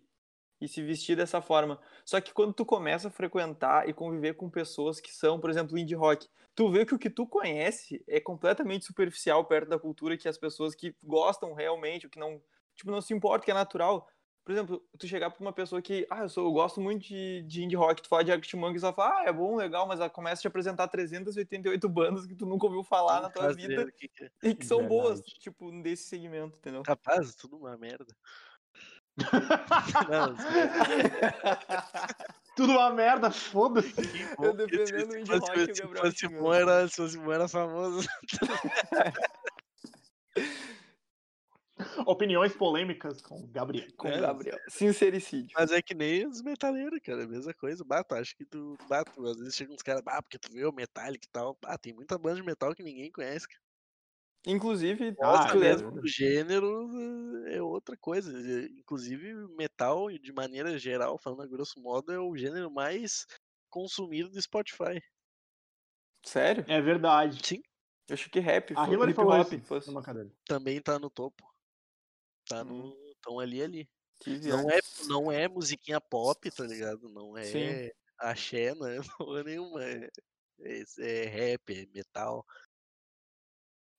[0.60, 1.80] e se vestir dessa forma.
[2.04, 5.76] Só que quando tu começa a frequentar e conviver com pessoas que são, por exemplo,
[5.78, 10.16] indie rock, tu vê que o que tu conhece é completamente superficial perto da cultura
[10.16, 12.40] que as pessoas que gostam realmente, o que não,
[12.74, 14.08] tipo, não se importa, que é natural.
[14.44, 17.42] Por exemplo, tu chegar pra uma pessoa que, ah, eu, sou, eu gosto muito de,
[17.44, 20.00] de indie rock, tu fala de Arctic Monkeys, ela fala, ah, é bom, legal, mas
[20.00, 23.86] ela começa a te apresentar 388 bandas que tu nunca ouviu falar na tua vida
[23.86, 24.28] do que é.
[24.42, 25.00] e que são Verdade.
[25.00, 26.82] boas, tipo, desse segmento, entendeu?
[26.82, 28.14] Capaz, tudo uma merda.
[30.10, 30.34] Não,
[32.56, 33.94] Tudo uma merda, foda-se.
[34.38, 35.74] Eu que defendendo se o indie rock o
[36.12, 36.26] se
[36.60, 38.06] era, se fosse bom era famoso.
[42.08, 43.88] Opiniões polêmicas com o Gabriel.
[43.96, 44.58] Com É, o Gabriel.
[44.68, 45.50] Sincericídio.
[45.54, 47.84] Mas é que nem os metaleiros, cara, é a mesma coisa.
[47.84, 48.76] Bato, acho que tu.
[48.88, 51.56] Bato, às vezes chega uns caras, ah, porque tu vê o Metallic e tal.
[51.64, 53.48] Ah, tem muita banda de metal que ninguém conhece.
[53.48, 53.60] cara.
[54.46, 58.30] Inclusive, Ah, é do gênero é outra coisa.
[58.30, 63.26] É, Inclusive, metal, de maneira geral, falando a grosso modo, é o gênero mais
[63.70, 65.00] consumido do Spotify.
[66.26, 66.64] Sério?
[66.68, 67.40] É verdade.
[67.46, 67.62] Sim,
[68.08, 69.44] Eu achei que rap, A Hillary falou
[70.02, 70.30] cadeira.
[70.46, 71.53] também tá no topo.
[72.46, 72.94] Tá no.
[73.22, 73.88] Tão ali ali.
[74.20, 74.78] Que Não é,
[75.08, 77.08] não é musiquinha pop, tá ligado?
[77.08, 77.90] Não é Sim.
[78.18, 79.82] axé, não é porra nenhuma.
[79.82, 80.10] É,
[80.60, 82.44] é, é rap, é metal.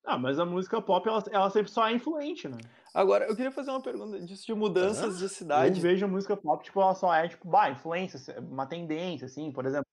[0.04, 2.58] Ah, mas a música pop, ela, ela sempre só é influente, né?
[2.94, 5.82] Agora, eu queria fazer uma pergunta disso de mudanças de Eu cidade.
[5.82, 9.66] vejo a música pop, tipo, ela só é, tipo, bah, influência, uma tendência, assim, por
[9.66, 9.86] exemplo.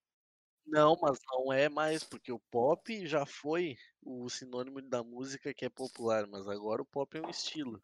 [0.66, 5.64] Não, mas não é mais, porque o pop já foi o sinônimo da música que
[5.64, 7.80] é popular, mas agora o pop é um estilo.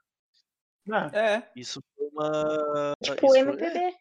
[0.89, 1.11] Né?
[1.13, 2.95] É, Isso foi uma.
[3.03, 3.79] Tipo isso, o foi, MPB.
[3.79, 3.95] é,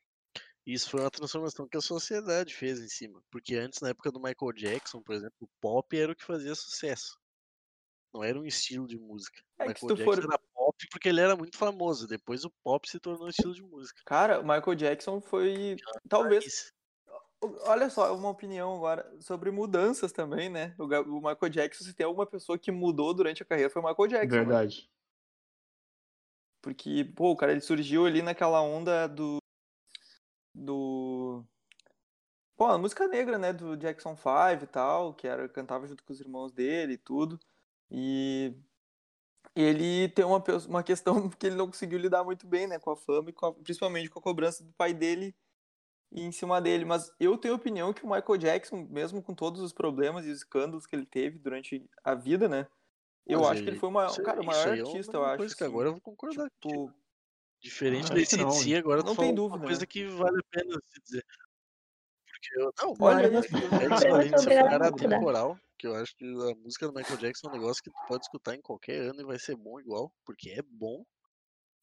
[0.65, 3.21] isso foi uma transformação que a sociedade fez em cima.
[3.31, 6.55] Porque antes, na época do Michael Jackson, por exemplo, o pop era o que fazia
[6.55, 7.17] sucesso.
[8.13, 9.39] Não era um estilo de música.
[9.59, 12.07] O É que se Michael tu Jackson for- era pop porque ele era muito famoso.
[12.07, 14.01] Depois o pop se tornou um estilo de música.
[14.05, 15.75] cara, o Michael Jackson foi.
[16.09, 16.45] Talvez.
[16.45, 16.73] Isso.
[17.65, 20.73] Olha só, uma opinião agora sobre mudanças também, né?
[20.79, 23.85] O, o Michael Jackson, se tem alguma pessoa que mudou durante a carreira, foi o
[23.87, 24.43] Michael Jackson.
[24.43, 24.67] né?
[26.61, 29.39] Porque, pô, o cara ele surgiu ali naquela onda do.
[30.53, 31.45] Do.
[32.55, 33.53] Pô, a música negra, né?
[33.53, 37.39] Do Jackson 5 e tal, que era, cantava junto com os irmãos dele e tudo.
[37.91, 38.53] E
[39.55, 42.79] ele tem uma, uma questão que ele não conseguiu lidar muito bem, né?
[42.79, 45.35] Com a fama e com a- principalmente com a cobrança do pai dele
[46.11, 46.85] em cima dele.
[46.85, 50.31] Mas eu tenho a opinião que o Michael Jackson, mesmo com todos os problemas e
[50.31, 52.67] os escândalos que ele teve durante a vida, né?
[53.27, 55.17] Eu Mas acho que ele foi o maior, isso- cara, o maior é uma artista,
[55.17, 55.37] eu acho.
[55.37, 55.71] coisa que assim.
[55.73, 56.49] agora eu vou concordar.
[56.49, 56.93] Tipo,
[57.59, 59.85] Diferente Ah, da ACDC, agora Não tu tem dúvida, uma coisa né?
[59.87, 61.25] que vale a pena se dizer.
[62.25, 64.41] Porque eu, não, Olha, Agora eu- você- o Jackson, eu além sou de ser um
[64.43, 65.15] obrigada a cara concordar.
[65.15, 67.97] atemporal, que eu acho que a música do Michael Jackson é um negócio que tu
[68.07, 71.03] pode escutar em qualquer ano e vai ser bom igual, porque é bom.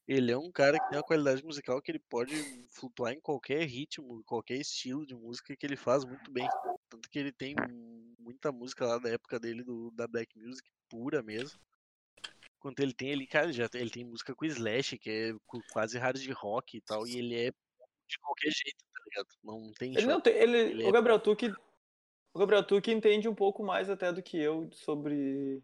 [0.06, 2.34] Ele é um cara que tem uma qualidade musical que ele pode
[2.70, 6.46] flutuar em qualquer ritmo, qualquer estilo de música que ele faz muito bem.
[6.90, 7.54] Tanto que ele tem
[8.18, 11.58] muita música lá da época dele, do, da Black Music, pura mesmo.
[12.58, 15.34] Quanto ele tem ali, cara, já tem- ele tem música com Slash, que é
[15.72, 17.50] quase hard rock e tal, e ele é
[18.06, 19.28] de qualquer jeito, tá ligado?
[19.42, 20.34] Não tem Ele não tem.
[20.34, 21.52] Ele, Ele é o Gabriel Tuque.
[22.34, 25.62] O Gabriel Tuque entende um pouco mais até do que eu sobre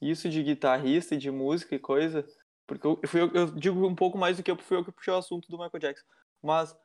[0.00, 2.24] isso de guitarrista e de música e coisa.
[2.66, 4.92] Porque eu, fui eu, eu digo um pouco mais do que eu fui eu que
[4.92, 6.06] puxei o assunto do Michael Jackson.
[6.42, 6.76] Mas,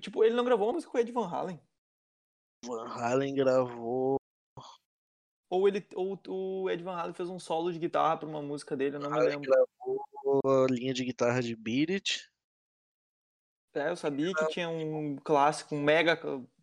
[0.00, 1.60] tipo, ele não gravou uma música com o Ed Van Halen.
[2.64, 4.16] Van Halen gravou.
[5.48, 8.76] Ou, ele, ou o Ed Van Halen fez um solo de guitarra pra uma música
[8.76, 9.50] dele, eu não me lembro.
[9.50, 12.30] gravou a linha de guitarra de Beat It.
[13.74, 16.18] É, eu sabia que tinha um clássico, um mega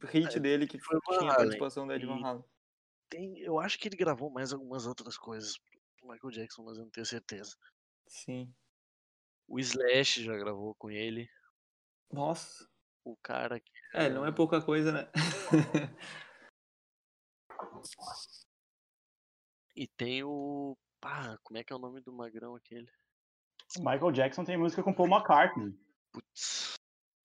[0.06, 2.44] hit É, dele que foi tinha a participação do Ed Van Halen.
[3.08, 6.86] Tem, eu acho que ele gravou mais algumas outras coisas pro Michael Jackson, mas eu
[6.86, 7.56] não tenho certeza.
[8.14, 8.54] Sim.
[9.48, 11.28] O Slash já gravou com ele.
[12.12, 12.70] Nossa.
[13.04, 13.72] O cara que.
[13.94, 15.12] É, não é pouca coisa, né?
[19.76, 20.78] E tem o.
[21.02, 22.88] Pá, como é que é o nome do magrão aquele?
[23.80, 25.76] Michael Jackson tem música com Paul McCartney.
[26.12, 26.76] Putz.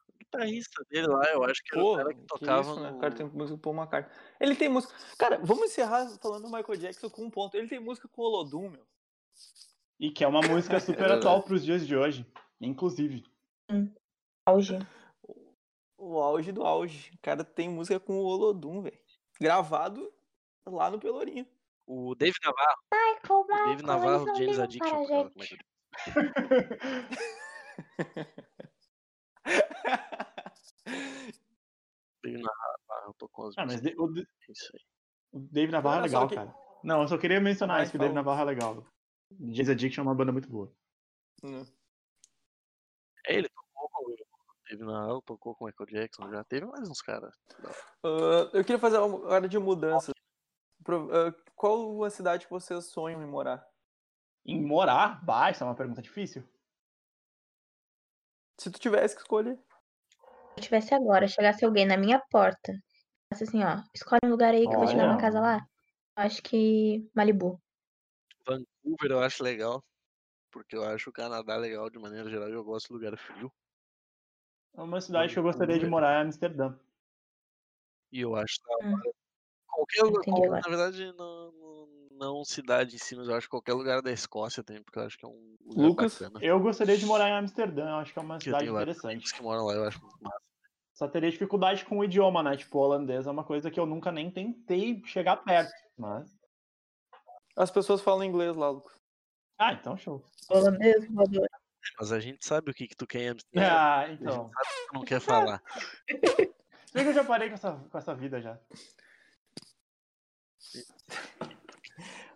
[0.08, 2.80] O guitarrista dele lá, eu acho que era Pô, o cara que que tocava isso,
[2.80, 2.90] né?
[2.90, 2.96] no.
[2.96, 4.18] O cara tem música com Paul McCartney.
[4.40, 4.94] Ele tem música.
[5.18, 7.54] Cara, vamos encerrar falando do Michael Jackson com um ponto.
[7.54, 8.86] Ele tem música com o Olodum, meu.
[10.00, 11.20] E que é uma música super verdade.
[11.20, 12.26] atual pros dias de hoje.
[12.60, 13.24] Inclusive.
[14.46, 14.78] Auge.
[15.96, 17.10] O auge do auge.
[17.14, 18.98] O cara tem música com o Olodum, velho.
[19.40, 20.12] Gravado
[20.66, 21.46] lá no Pelourinho.
[21.86, 22.78] O Dave Navarro.
[22.92, 24.88] Michael, O Dave Navarro, James Addiction.
[24.90, 25.58] para a tocava com o gente.
[26.06, 26.88] Michael Jackson.
[32.24, 34.80] Dave Navarro tocou as Ah, mas de- o, É Isso aí.
[35.32, 36.54] o Dave Navarro é legal, que- cara.
[36.84, 38.24] Não, eu só queria mencionar Vai, isso, que o Dave fala.
[38.24, 38.86] Navarro é legal.
[39.30, 40.72] James Addiction é uma banda muito boa.
[41.42, 41.64] Hum.
[43.26, 44.16] É, ele tocou com o
[44.68, 46.44] Dave Navarro, tocou com o Michael Jackson já.
[46.44, 47.34] Teve mais uns caras.
[48.04, 50.12] Ah, eu queria fazer uma hora de mudança.
[50.82, 53.66] Pro- ah, qual a cidade que vocês sonham em morar?
[54.46, 55.20] Em morar?
[55.50, 56.42] Isso é uma pergunta difícil.
[58.58, 59.56] Se tu tivesse que escolher.
[59.56, 62.72] Se eu tivesse agora, chegasse alguém na minha porta,
[63.30, 65.20] assim, ó, escolhe um lugar aí que eu vou te dar uma Olha.
[65.20, 65.68] casa lá.
[66.16, 67.60] Acho que Malibu.
[68.88, 69.84] Vancouver eu acho legal.
[70.50, 73.52] Porque eu acho o Canadá legal de maneira geral e eu gosto de lugar frio.
[74.74, 75.90] Uma cidade que eu gostaria de Vancouver.
[75.90, 76.74] morar é Amsterdã.
[78.10, 79.00] E eu acho da Hum.
[79.66, 80.60] Qualquer lugar, agora.
[80.62, 81.52] na verdade, não,
[82.10, 85.04] não, cidade em si, mas eu acho que qualquer lugar da Escócia tem, porque eu
[85.04, 86.12] acho que é um lugar Lucas?
[86.14, 86.40] bacana.
[86.42, 89.32] Eu gostaria de morar em Amsterdã, eu acho que é uma cidade interessante.
[89.32, 90.40] que moram lá, eu acho muito massa.
[90.94, 92.56] Só teria dificuldade com o idioma, né?
[92.56, 95.72] Tipo, o holandês é uma coisa que eu nunca nem tentei chegar perto.
[95.96, 96.37] Mas.
[97.58, 98.96] As pessoas falam inglês lá, Lucas.
[99.58, 100.24] Ah, então show.
[100.48, 101.48] Holandês, voador.
[101.98, 103.66] Mas a gente sabe o que, que tu quer em Amsterdã.
[103.68, 104.48] Ah, A gente então.
[104.48, 105.62] sabe que tu não quer falar.
[106.06, 108.60] Se bem que eu já parei com essa, com essa vida já.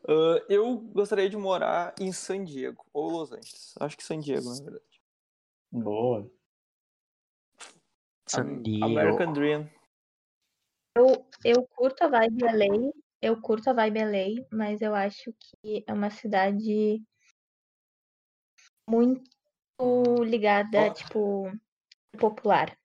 [0.09, 3.75] Ah, eu gostaria de morar em San Diego ou Los Angeles.
[3.79, 5.03] Acho que San Diego, na verdade.
[5.71, 6.29] Boa.
[8.29, 9.71] San American Dream.
[10.97, 15.85] Eu, eu curto a vibe LA, eu curto a vibe LA, mas eu acho que
[15.87, 17.01] é uma cidade
[18.89, 19.23] muito
[20.25, 20.91] ligada, Ó.
[20.93, 21.53] tipo,
[22.19, 22.77] popular.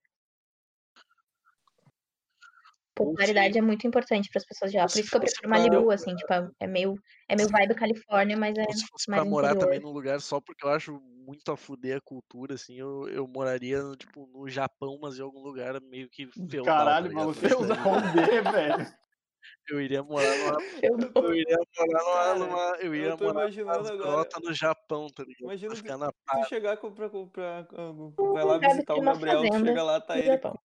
[2.93, 4.87] Popularidade é muito importante para as pessoas de lá.
[4.87, 6.95] Por isso que eu prefiro pra- Malibu, assim, tipo, é meio,
[7.27, 9.65] é meio vibe Califórnia, mas é se fosse mais pra morar interior.
[9.65, 13.27] também num lugar só porque eu acho muito a fuder a cultura, assim, eu, eu
[13.27, 17.39] moraria, tipo, no Japão, mas em algum lugar meio que feudal, Caralho, tá maluco.
[17.39, 18.87] Porque Esconder, velho.
[19.69, 20.57] Eu iria morar numa...
[20.83, 22.35] Eu não- Eu iria morar numa...
[22.35, 25.41] Numa eu iria eu tô morar imaginando numa agora- grota no Japão, tá ligado?
[25.43, 27.67] Imagina ficar na tu chegar pra, pra, pra-
[28.33, 30.59] vai lá visitar o Gabriel, fazenda chega lá, tá ele Japão.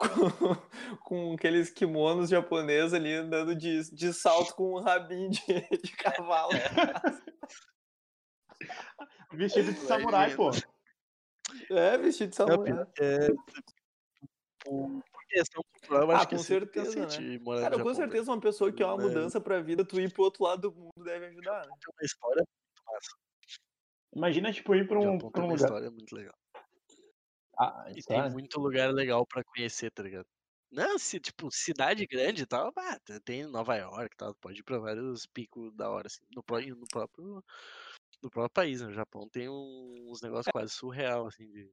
[0.98, 5.40] com, com aqueles kimonos japoneses ali andando de, de salto com um rabinho de,
[5.82, 6.50] de cavalo.
[9.32, 10.50] Vestido de samurai, pô.
[11.70, 12.86] É, vestido de samurai.
[12.98, 13.62] é, por,
[14.64, 18.72] por questão cultural, Ah, acho que com certeza, no Cara, com Japão, certeza uma pessoa
[18.72, 19.02] que é uma Né?
[19.04, 21.72] mudança pra vida, tu ir pro outro lado do mundo deve ajudar, né?
[21.80, 23.08] Tem uma história muito massa.
[24.14, 25.66] Imagina, tipo, ir pra um, Japão pra tem um uma lugar.
[25.66, 26.34] história muito legal.
[27.58, 28.30] Ah, E tem é.
[28.30, 30.26] muito lugar legal pra conhecer, tá ligado?
[30.70, 34.60] Não, se, tipo, cidade grande e tal, bah, t- tem Nova York e tal, pode
[34.60, 37.42] ir pra vários picos da hora, assim, no, pró- e no próprio
[38.22, 38.88] no próprio país, né?
[38.88, 41.72] O Japão tem uns negócios quase surreal, assim, de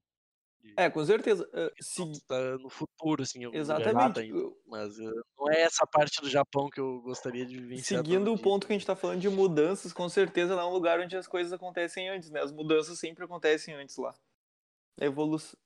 [0.78, 1.50] É, com certeza.
[1.54, 4.22] eh, se- tá no futuro, assim, exatamente.
[4.22, 4.58] indo.
[4.68, 8.04] Mas eh, não é essa parte do Japão que eu gostaria de vivenciar.
[8.04, 8.44] Seguindo o dia.
[8.44, 11.16] ponto que a gente tá falando de mudanças, com certeza lá é um lugar onde
[11.16, 12.42] as coisas acontecem antes, né?
[12.42, 14.14] As mudanças sempre acontecem antes lá.
[15.00, 15.58] A evolução.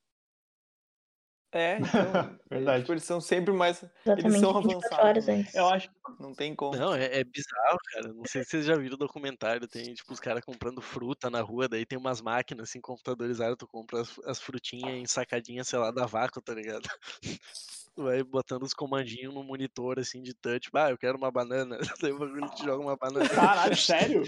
[1.52, 2.38] É, então.
[2.48, 2.80] Verdade.
[2.80, 3.84] tipo, eles são sempre mais.
[4.06, 5.46] Exatamente, são 24 avançados, né?
[5.52, 6.76] Eu acho Não tem como.
[6.76, 8.12] Não, é, é bizarro, cara.
[8.12, 9.66] Não sei se vocês já viram o documentário.
[9.66, 13.56] Tem, tipo, os caras comprando fruta na rua, daí tem umas máquinas, assim, computadorizadas.
[13.58, 16.88] Tu compra as, as frutinhas em sacadinha, sei lá, da vácuo, tá ligado?
[17.92, 20.70] Tu vai botando os comandinhos no monitor, assim, de touch.
[20.72, 21.76] Ah, eu quero uma banana.
[22.00, 23.28] Daí o bagulho te joga uma banana.
[23.28, 24.22] Caralho, sério?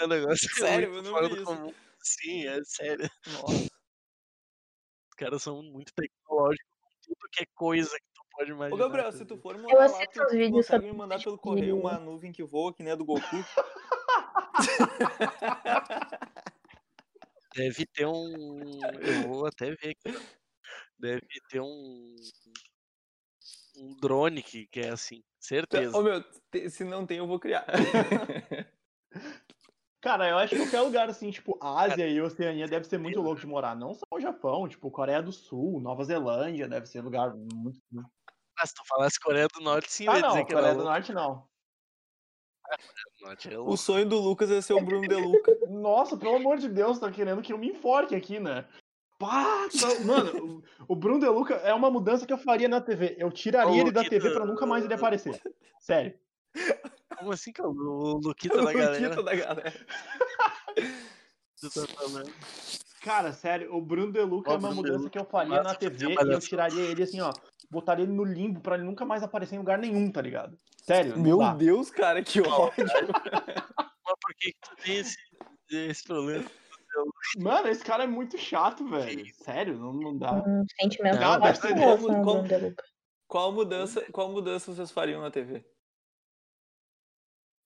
[0.00, 1.72] É um negócio Sério, muito eu não fora do comum.
[2.02, 3.08] Sim, é sério.
[3.28, 3.77] Nossa.
[5.18, 8.78] Os caras são muito tecnológicos com tudo que é coisa que tu pode Ô, imaginar.
[8.78, 10.96] Gabriel, tá se tu for Eu morar lá, assisto tu os vídeos consegue sobre me
[10.96, 13.24] mandar pelo correio uma nuvem que voa, que nem a do Goku?
[17.56, 18.78] Deve ter um.
[19.00, 20.16] Eu vou até ver aqui.
[20.96, 22.14] Deve ter um.
[23.76, 25.24] Um drone que, que é assim.
[25.40, 25.98] Certeza.
[25.98, 26.22] Ô, meu,
[26.70, 27.66] se não tem, eu vou criar.
[30.08, 33.42] Cara, eu acho que qualquer lugar assim, tipo, Ásia e Oceania deve ser muito louco
[33.42, 33.76] de morar.
[33.76, 37.78] Não só o Japão, tipo, Coreia do Sul, Nova Zelândia, deve ser lugar muito.
[38.58, 40.74] Ah, se tu falasse Coreia do Norte, sim, eu Ah, ia dizer não, que Coreia
[40.74, 40.82] do.
[40.84, 41.46] Norte não.
[43.20, 45.52] Norte é o sonho do Lucas é ser o Bruno De Luca.
[45.68, 48.64] Nossa, pelo amor de Deus, tá querendo que eu me enforque aqui, né?
[49.18, 53.14] Pá, tá- Mano, o Bruno De Luca é uma mudança que eu faria na TV.
[53.18, 54.08] Eu tiraria ele da.
[54.08, 55.38] TV pra nunca mais ele aparecer.
[55.78, 56.18] Sério.
[57.18, 57.68] Como assim, cara?
[57.68, 59.08] O Luquita da galera.
[59.08, 59.86] Luquita da galera.
[63.02, 65.96] Cara, sério, o Bruno De Luca Ó, é uma mudança que eu faria na TV
[65.98, 66.48] e eu avaliação.
[66.48, 67.32] tiraria ele assim, ó.
[67.70, 70.56] Botaria ele no limbo pra ele nunca mais aparecer em lugar nenhum, tá ligado?
[70.82, 71.54] Sério, Meu dá.
[71.54, 72.84] Deus, cara, que ódio.
[74.04, 75.16] Mas por que, que tu tem esse,
[75.70, 76.44] esse problema?
[77.38, 79.24] Mano, esse cara é muito chato, velho.
[79.24, 80.32] Que Sério, não, não dá.
[80.34, 82.74] Um sentimento Não.
[83.26, 85.64] Qual mudança, qual mudança vocês fariam na TV?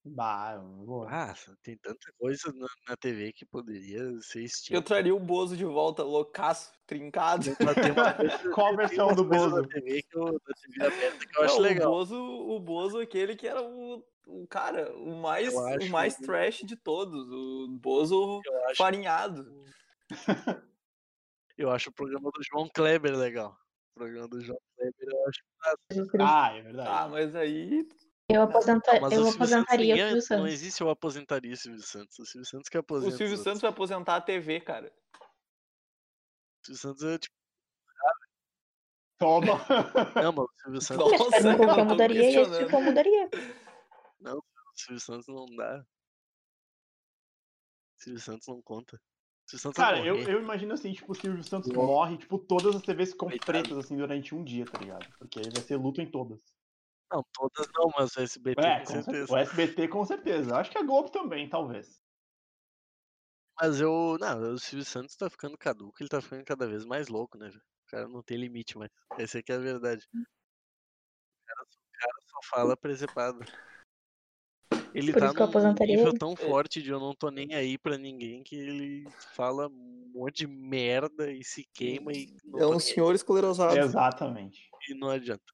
[0.05, 1.05] Bah, eu vou.
[1.09, 4.83] Ah, tem tanta coisa na, na TV que poderia ser Eu extinta.
[4.83, 7.45] traria o Bozo de volta, loucaço, trincado.
[8.53, 9.63] Qual a versão do Bozo?
[9.63, 11.93] Da TV, que eu, da TV aberta que eu acho Não, legal.
[11.93, 15.91] O Bozo, o Bozo aquele que era o, o cara, o mais, Eu acho o
[15.91, 17.29] mais que- trash de todos.
[17.31, 19.65] O Bozo Eu acho, farinhado.
[21.57, 23.57] eu acho o programa do João Kleber legal.
[23.95, 25.41] O programa do João Kleber eu acho.
[26.19, 27.11] Ah, é Ah, verdade.
[27.13, 27.87] mas aí.
[28.29, 29.01] Eu, aposenta...
[29.01, 30.53] Mas eu o Silvio Santos aposentaria o Silvio Não Santos.
[30.53, 32.19] existe eu aposentaria o Silvio Santos.
[32.19, 33.17] O Silvio Santos que O aposenta.
[33.17, 34.93] Silvio os Santos vai aposentar a TV, cara.
[36.63, 37.35] O Silvio Santos é tipo.
[39.19, 39.59] Toma.
[40.17, 42.81] Não, mas o Silvio Santos, Nossa, o que eu eu mudaria e esse que eu
[42.81, 43.31] mudaria.
[44.25, 44.43] o
[44.75, 45.85] Silvio Santos não dá.
[47.99, 48.97] O Silvio Santos não conta.
[48.97, 52.75] O Silvio Santos Cara, eu, eu imagino assim, tipo, o Silvio Santos morre, tipo, todas
[52.75, 55.07] as TVs ficam pretas, assim, durante um dia, tá ligado?
[55.19, 56.41] Porque aí vai ser luto em todas.
[57.13, 59.27] Não, todas não, mas o SBT É, com com certeza.
[59.27, 59.33] certeza.
[59.33, 60.57] O SBT com certeza.
[60.57, 62.01] Acho que a Globo também, talvez.
[63.61, 64.17] Mas eu.
[64.19, 67.49] Não, o Silvio Santos tá ficando caduco, ele tá ficando cada vez mais louco, né,
[67.51, 67.61] velho?
[67.61, 68.91] O cara não tem limite mais.
[69.19, 70.07] Essa aqui é a verdade.
[70.15, 70.25] O
[71.47, 73.45] cara, o cara só fala presepada.
[74.95, 78.43] Ele Por tá num nível tão forte de eu não tô nem aí pra ninguém
[78.43, 83.15] que ele fala um monte de merda e se queima e não, É um senhor
[83.15, 83.77] esclerosado.
[83.77, 84.69] Exatamente.
[84.89, 85.45] e não adianta.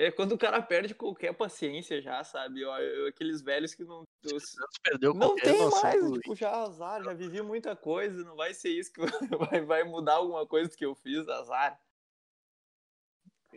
[0.00, 2.60] É quando o cara perde qualquer paciência já, sabe?
[2.60, 4.02] Eu- eu- aqueles velhos que não.
[4.02, 8.22] O Silvio Santos perdeu Não tem mais, do- tipo, já azar, já vivi muita coisa,
[8.22, 9.00] não vai ser isso que
[9.60, 11.80] vai, vai mudar alguma coisa que eu fiz, azar.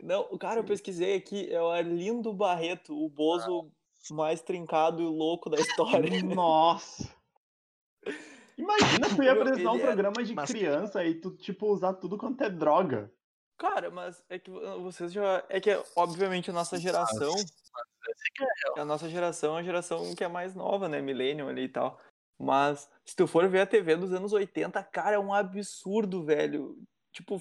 [0.01, 3.71] Não, o cara, eu pesquisei aqui, é o Arlindo Barreto, o Bozo
[4.10, 6.23] mais trincado e louco da história.
[6.23, 7.08] Nossa.
[8.58, 12.41] Imagina tu ia apresentar um é- programa de criança e tu, tipo, usar tudo quanto
[12.43, 13.13] é droga.
[13.62, 15.45] Cara, mas é que vocês já.
[15.47, 17.36] É que, obviamente, a nossa geração.
[18.76, 21.00] É A nossa geração é a geração que é mais nova, né?
[21.00, 22.02] Millennium ali e tal.
[22.39, 26.76] Mas se tu for ver a TV dos anos 80, cara, é um absurdo, velho.
[27.12, 27.39] Tipo.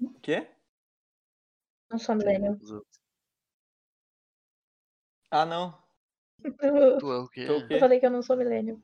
[0.00, 0.50] O quê?
[1.90, 2.86] Não sou outros.
[5.30, 5.78] Ah, não.
[6.42, 7.44] Eu Tu é o quê?
[7.46, 7.78] Tu é o quê?
[7.78, 8.80] falei que eu não sou millennial.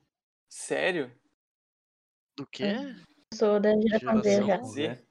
[0.47, 1.11] Sério?
[2.37, 2.65] Do quê?
[2.65, 4.29] Eu sou da geração Z.
[4.41, 5.05] Geração Z?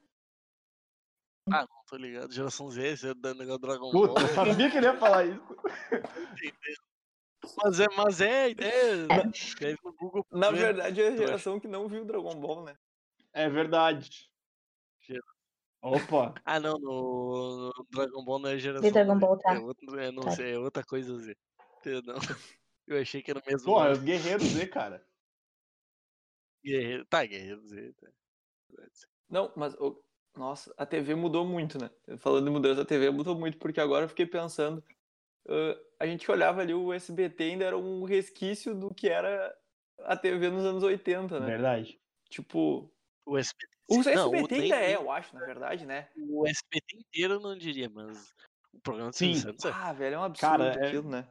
[1.50, 2.32] Ah, não tô ligado.
[2.32, 4.22] Geração Z, esse é do negócio Dragon Puta, Ball.
[4.22, 5.42] eu sabia que ele ia falar isso.
[7.64, 9.06] Mas é, mas é a ideia.
[9.32, 10.26] Escreve no Google.
[10.30, 10.58] Na ver.
[10.58, 12.76] verdade, é a geração que não viu Dragon Ball, né?
[13.32, 14.28] É verdade.
[15.80, 16.34] Opa.
[16.44, 19.20] Ah, não, no, no Dragon Ball não é geração Vi Dragon Z.
[19.20, 19.54] Ball, tá.
[19.54, 20.32] É, outro, é, não Tá.
[20.32, 21.34] sei, é outra coisa Z.
[22.86, 23.64] Eu achei que era o mesmo.
[23.66, 23.96] Porra, nome.
[23.98, 25.06] os guerreiros Z, cara.
[26.64, 27.04] Guerreiro.
[27.06, 27.92] Tá, Guerreiro Z.
[27.94, 28.08] Tá.
[29.28, 29.76] Não, mas.
[30.36, 31.90] Nossa, a TV mudou muito, né?
[32.18, 34.84] Falando de mudança, a TV mudou muito, porque agora eu fiquei pensando.
[35.48, 39.56] ah, a gente olhava ali, o SBT ainda era um resquício do que era
[40.00, 41.46] a TV nos anos 80, né?
[41.46, 42.00] Verdade.
[42.30, 42.92] Tipo,
[43.26, 46.08] O SBT O não, SBT nem- ainda é, eu acho, na verdade, né?
[46.16, 48.32] O SBT inteiro eu não diria, mas
[48.72, 49.34] o programa do Sim.
[49.34, 49.70] Santos é.
[49.72, 51.26] Ah, velho, é um absurdo Cara, é- aquilo, né?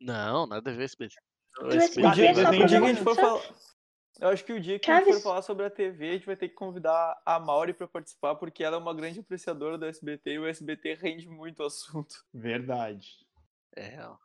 [0.00, 1.16] Não, nada a ver o SBT.
[1.64, 3.42] O O O dia, é o dia que a gente for falar.
[4.20, 5.22] Eu acho que o dia que a gente for Chaves.
[5.24, 8.62] falar sobre a TV, a gente vai ter que convidar a Mauri pra participar, porque
[8.62, 12.14] ela é uma grande apreciadora do SBT e o SBT rende muito o assunto.
[12.32, 13.08] Verdade.
[13.74, 14.20] É real.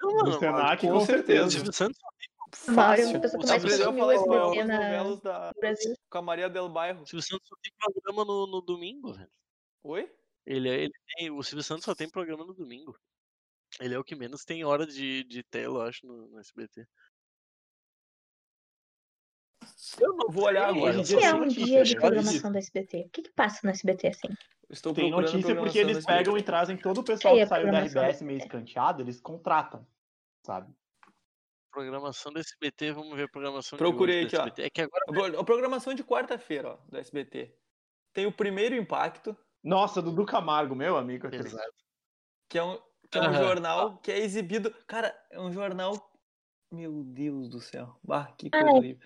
[0.00, 1.50] Não, Do mano, Senac, com com o certeza.
[1.50, 1.50] certeza.
[1.50, 3.08] Silvio Santos é Fácil.
[3.10, 5.94] uma pessoa que mais consumiu o SBT na- da, no Brasil.
[6.08, 7.02] com a Maria del Bairro.
[7.02, 9.30] o Silvio Santos só tem programa no, no domingo, velho.
[9.84, 10.10] Oi?
[10.46, 12.98] Ele, é- ele tem, o Silvio Santos só tem programa no domingo.
[13.78, 16.86] Ele é o que menos tem hora de, de tela, eu acho, no, no SBT.
[20.00, 20.96] Eu não Vou olhar agora.
[20.96, 23.04] O Hoje que é um dia de programação do SBT?
[23.06, 24.28] O que, que passa no SBT assim?
[24.68, 27.66] Estou Tem notícia porque eles do pegam e trazem todo o pessoal que a saiu
[27.66, 28.46] da programação RBS do meio SBT.
[28.58, 29.86] escanteado, eles contratam,
[30.44, 30.72] sabe?
[31.72, 34.64] Programação do SBT, vamos ver a programação Procurei de hoje do aqui, ó.
[34.64, 37.56] É que agora A pro- A programação de quarta-feira, ó, do SBT.
[38.12, 41.26] Tem o primeiro impacto, Nossa, Dudu Camargo, meu amigo.
[41.26, 41.72] aquele- Exato.
[42.48, 43.38] que é um, que é um Aham.
[43.44, 44.70] jornal que é exibido.
[44.86, 46.10] Cara, é um jornal.
[46.72, 47.96] Meu Deus do céu.
[48.02, 48.78] Bah, que Ah, coisa é.
[48.78, 49.00] horrível.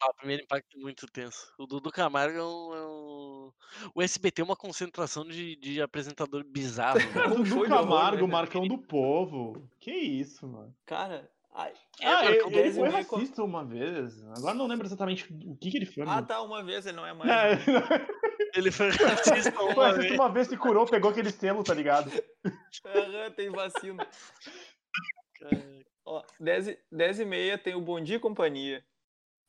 [0.00, 1.52] Ah, o primeiro impacto é muito tenso.
[1.58, 2.74] O Dudu Camargo é um.
[2.74, 3.52] é um-
[3.96, 7.00] O SBT é uma concentração de, de apresentador bizarro.
[7.44, 8.32] show Dudu Camargo, né?
[8.32, 9.68] Marcão do Povo.
[9.80, 10.72] Que isso, mano.
[10.86, 14.22] Cara, ai, Ah, Marcão ele, do ele Dez e foi racista uma vez.
[14.36, 16.04] Agora não lembro exatamente o que, que ele foi.
[16.04, 17.28] ah, mas- tá, uma vez ele não é mais.
[17.28, 20.10] É, Ele foi racista uma vez.
[20.12, 22.10] uma vez se curou, pegou aquele selo, tá ligado?
[22.84, 24.06] Aham, tem vacina.
[26.04, 28.84] Ó, 10, e- 10 e meia tem o Bom Dia e Companhia.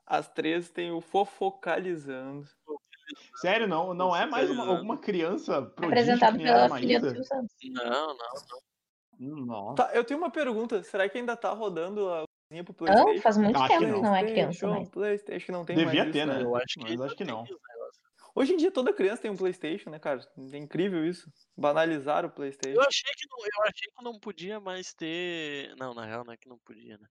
[0.06, 2.47] Às 13 tem o Fofocalizando.
[3.41, 7.56] Sério, não, não é mais uma- alguma criança Apresentado pela filha do Santos.
[7.72, 8.60] Não, não.
[9.20, 9.76] Hum, Nossa.
[9.76, 10.82] Tá, eu tenho uma pergunta.
[10.84, 13.22] Será que ainda tá rodando a cozinha pro Não, Playstation?
[13.22, 14.02] faz muito tempo que não.
[14.02, 14.89] não é criança mais.
[14.89, 16.43] Playstation não tem Devia mais ter, isso, né?
[16.43, 17.43] Eu acho que, Mas acho que tem não.
[17.43, 17.68] esse negócio.
[18.40, 20.26] Hoje em dia toda criança tem um Playstation, né, cara?
[20.54, 21.30] É incrível isso.
[21.58, 22.80] Banalizar o Playstation.
[22.80, 25.76] Eu achei que não, eu achei que não podia mais ter.
[25.76, 27.06] Não, na real não é que não podia, né?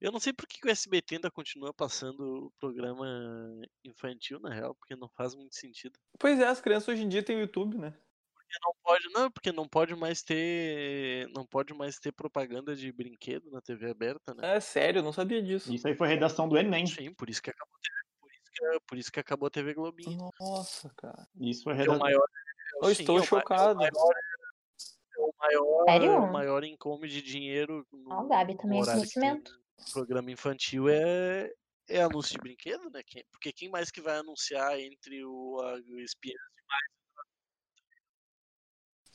[0.00, 3.06] Eu não sei por que o SBT ainda continua passando o programa
[3.84, 5.96] infantil, na real, porque não faz muito sentido.
[6.18, 7.96] Pois é, as crianças hoje em dia têm o YouTube, né?
[8.34, 12.90] Porque não pode, não, porque não pode mais ter, não pode mais ter propaganda de
[12.90, 14.56] brinquedo na TV aberta, né?
[14.56, 15.72] É sério, eu não sabia disso.
[15.72, 16.84] Isso aí foi redação do Enem.
[16.84, 18.03] Sim, por isso que acabou isso
[18.54, 20.30] que, por isso que acabou a TV Globinho.
[20.40, 21.26] Nossa, cara.
[21.40, 22.26] Isso é o maior.
[22.82, 23.84] Eu sim, estou é chocado.
[23.84, 24.14] É o maior,
[25.16, 26.18] é o maior, Sério?
[26.18, 29.52] o maior income de dinheiro no, Ó, Gabi, também no é conhecimento.
[29.92, 31.52] programa infantil é,
[31.88, 33.02] é anúncio de brinquedo, né?
[33.30, 37.03] Porque quem mais que vai anunciar entre o, a, o Espiãs demais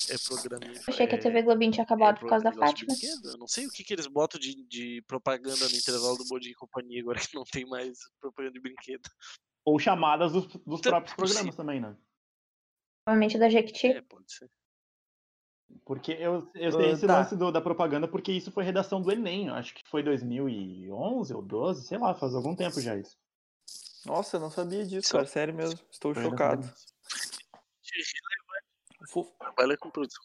[0.07, 2.93] é programa achei que a é- TV Globinho tinha acabado é por causa da Fátima.
[3.23, 6.39] Eu não sei o que, que eles botam de, de propaganda no intervalo do Bom
[6.39, 9.09] Dia e Companhia, agora que não tem mais propaganda de brinquedo.
[9.65, 11.15] Ou chamadas dos, dos Então, próprios sim.
[11.17, 11.95] programas também, né?
[13.05, 13.87] Provavelmente da Jequiti.
[13.87, 14.49] É, pode ser.
[15.85, 17.19] Porque eu, eu sei Ah, esse tá.
[17.19, 19.49] lance do- da propaganda porque isso foi redação do Enem.
[19.49, 23.17] Acho que foi 2011 ou 12, sei lá, faz algum tempo já isso.
[24.05, 25.25] Nossa, eu não sabia disso, cara.
[25.25, 25.79] Sério mesmo.
[25.91, 26.71] Estou Foi chocado.
[29.09, 30.23] Fo- Trabalha com produção.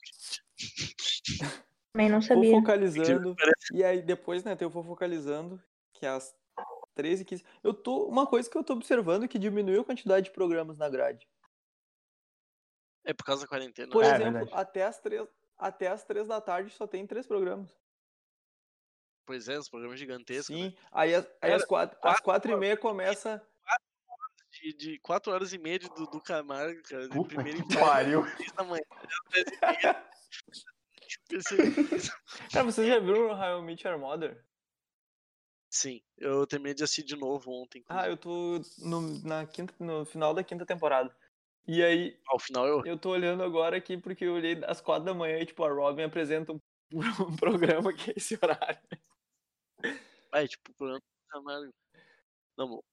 [1.93, 2.51] Também não sabia.
[2.51, 3.35] Fofocalizando.
[3.73, 5.63] E aí depois, né, tem o Fofocalizando,
[5.95, 6.35] que é às
[6.95, 8.05] 13 15 Eu tô.
[8.07, 11.27] Uma coisa que eu tô observando é que diminuiu a quantidade de programas na grade.
[13.05, 13.93] É por causa da quarentena.
[13.93, 14.51] Por É, exemplo, verdade.
[14.55, 15.29] até as, três,
[15.59, 17.75] até as 3 da tarde só tem três programas.
[19.27, 20.51] Pois é, os programas gigantescos.
[20.55, 20.71] né?
[20.71, 20.77] Sim.
[20.93, 23.43] Aí, as, aí Era às, quatro, às quatro e meia começa.
[24.65, 27.07] De, de 4 horas e meia de Dudu Camargo, cara.
[27.07, 28.23] De Puta primeiro que pariu.
[28.23, 28.83] 3 da manhã.
[28.91, 30.09] às 10 meia.
[31.31, 32.13] Eu percebi isso.
[32.51, 34.43] Cara, vocês já viram o How I Met Your Mother?
[35.71, 37.85] Sim, eu terminei de assistir de novo ontem.
[37.89, 41.15] Ah, eu tô no, na quinta, no final da quinta temporada.
[41.67, 42.85] E aí, Ao final eu.
[42.85, 45.73] eu tô olhando agora aqui porque eu olhei às quatro da manhã e, tipo, a
[45.73, 46.61] Robin apresenta um,
[47.29, 48.81] um programa que é esse horário.
[50.31, 51.75] Vai, tipo, o programa do Camargo.
[52.57, 52.85] Não,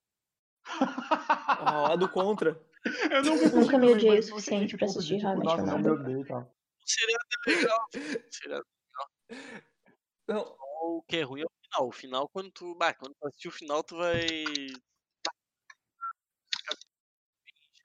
[0.67, 0.85] bom.
[1.59, 2.59] Ó, a do contra.
[3.11, 5.45] Eu não Nunca me odiei o não suficiente pra tipo, assistir tipo, How I Met
[5.45, 6.01] Nossa, Your não me Mother.
[6.01, 6.41] odeio e tal.
[6.41, 7.87] O seriado é legal.
[10.27, 11.87] Não, o que é ruim é o final.
[11.87, 12.75] O final, quando tu.
[12.75, 14.21] Bah, quando tu assistir o final, tu vai.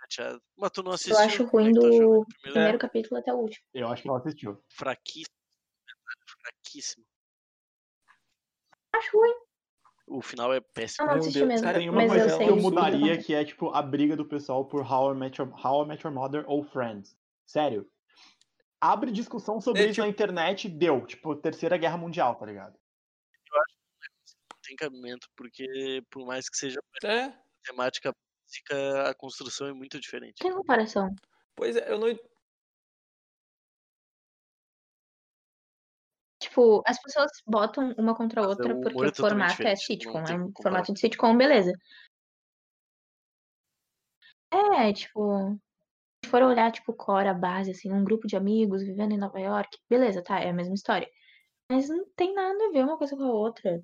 [0.01, 0.43] Chateado.
[0.57, 1.14] Mas tu não assistiu.
[1.14, 2.27] Eu acho ruim achou do primeiro?
[2.43, 3.64] primeiro capítulo até o último.
[3.74, 4.64] Eu acho que ela assistiu.
[4.70, 5.37] Fraquíssimo.
[6.41, 7.05] Fraquíssimo.
[8.95, 9.46] Acho ruim.
[10.07, 11.03] O final é péssimo.
[11.05, 11.67] Eu não Meu assisti Deus, mesmo.
[11.67, 14.25] cara, Tem uma mas coisa eu que eu mudaria, que é tipo a briga do
[14.25, 17.19] pessoal por How I Met Your, How I Met Your Mother ou Friends.
[17.45, 17.91] Sério.
[18.81, 21.05] Abre discussão sobre É, isso tipo- na internet, deu.
[21.07, 22.75] Tipo, Terceira Guerra Mundial, tá ligado?
[22.75, 27.33] Tem tem cabimento, porque por mais que seja É,
[27.65, 30.39] temática básica, a construção é muito diferente.
[30.41, 31.09] Tem comparação.
[31.57, 32.09] pois é, eu não.
[36.57, 40.25] Tipo, as pessoas botam uma contra a Mas outra porque é o formato é sitcom.
[40.25, 41.71] É um formato de sitcom, beleza.
[44.51, 45.61] É, tipo,
[46.25, 49.39] se for olhar, tipo, core, a base, assim, um grupo de amigos vivendo em Nova
[49.39, 51.07] York, beleza, tá, é a mesma história.
[51.71, 53.79] Mas não tem nada a ver uma coisa com a outra.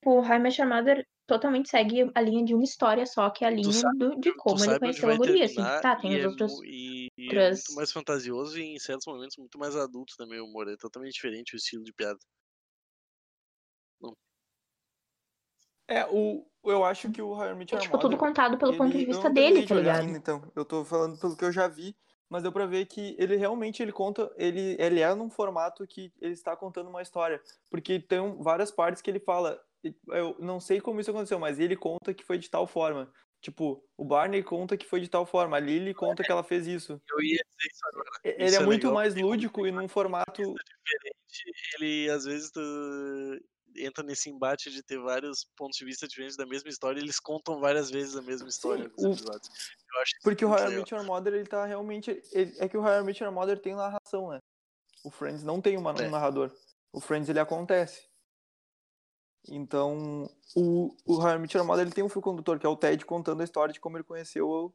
[0.00, 3.72] Tipo, Your Mother totalmente segue a linha de uma história só, que é a linha
[3.72, 5.56] sabe- do, de como ele conheceu a guria, assim.
[5.56, 6.52] Tá, tem os é outros.
[6.64, 10.40] e, e é outras- muito mais fantasioso e em certos momentos muito mais adulto também
[10.40, 10.68] o humor.
[10.68, 12.18] É totalmente diferente o estilo de piada.
[15.88, 18.96] É, o, eu acho que o How I Met É, tipo, tudo contado pelo ponto
[18.96, 20.00] de vista não dele, tá ligado?
[20.00, 20.52] ainda, então.
[20.54, 21.96] Eu tô falando pelo que eu já vi,
[22.28, 26.12] mas deu pra ver que ele realmente ele conta, ele, ele é num formato que
[26.20, 29.62] ele está contando uma história, porque tem várias partes que ele fala,
[30.08, 33.12] eu não sei como isso aconteceu, mas ele conta que foi de tal forma.
[33.40, 36.66] Tipo, o Barney conta que foi de tal forma, a Lily conta que ela fez
[36.66, 37.00] isso.
[37.10, 38.10] Eu ia dizer isso agora.
[38.24, 42.50] Ele Isso é, é muito legal, mais lúdico e num formato diferente, ele às vezes
[42.50, 43.40] tu-
[43.78, 47.20] entra nesse embate de ter vários pontos de vista diferentes da mesma história e eles
[47.20, 49.48] contam várias vezes a mesma história nos o- episódios.
[50.22, 50.76] Porque o How I.
[50.76, 52.10] Met Your Mother, ele tá realmente.
[52.32, 54.40] ele- é que o How I Met Your Mother tem narração, né?
[55.04, 56.06] O Friends não tem uma, É.
[56.06, 56.50] um narrador.
[56.90, 58.08] O Friends ele acontece.
[59.48, 62.68] Então, o, o How I Met Your Mother ele tem um fio condutor, que é
[62.68, 64.74] o Ted contando a história de como ele conheceu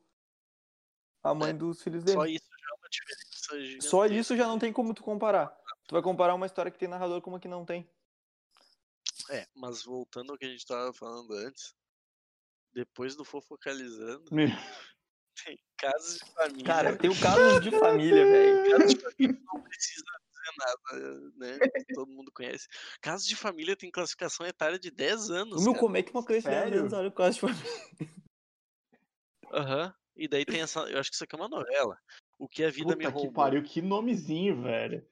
[1.24, 2.18] a mãe É, dos filhos dele.
[2.18, 3.90] Só isso já é uma diferença gigantesca.
[3.90, 5.48] Só isso já não tem como tu comparar.
[5.88, 7.90] Tu vai comparar uma história que tem narrador com uma que não tem.
[9.30, 11.76] É, mas voltando ao que a gente tava falando antes,
[12.74, 14.26] depois do fofocalizando,
[15.46, 16.66] tem casos de família.
[16.66, 18.72] Cara, tem o caso de família, velho.
[18.72, 20.06] Casos de família não precisa
[20.42, 21.60] dizer nada, né?
[21.94, 22.68] Todo mundo conhece.
[23.02, 25.64] Casos de família tem classificação etária de 10 anos.
[25.64, 25.80] Meu, cara.
[25.80, 26.80] como é que uma criança de 10 Sério?
[26.82, 27.64] anos olha o caso de família?
[29.54, 29.94] Aham.
[30.16, 30.82] E daí tem essa.
[30.82, 31.98] Eu acho que isso aqui é uma novela.
[32.38, 33.34] O que a vida me puta que roubou.
[33.34, 35.06] pariu, que nomezinho, velho.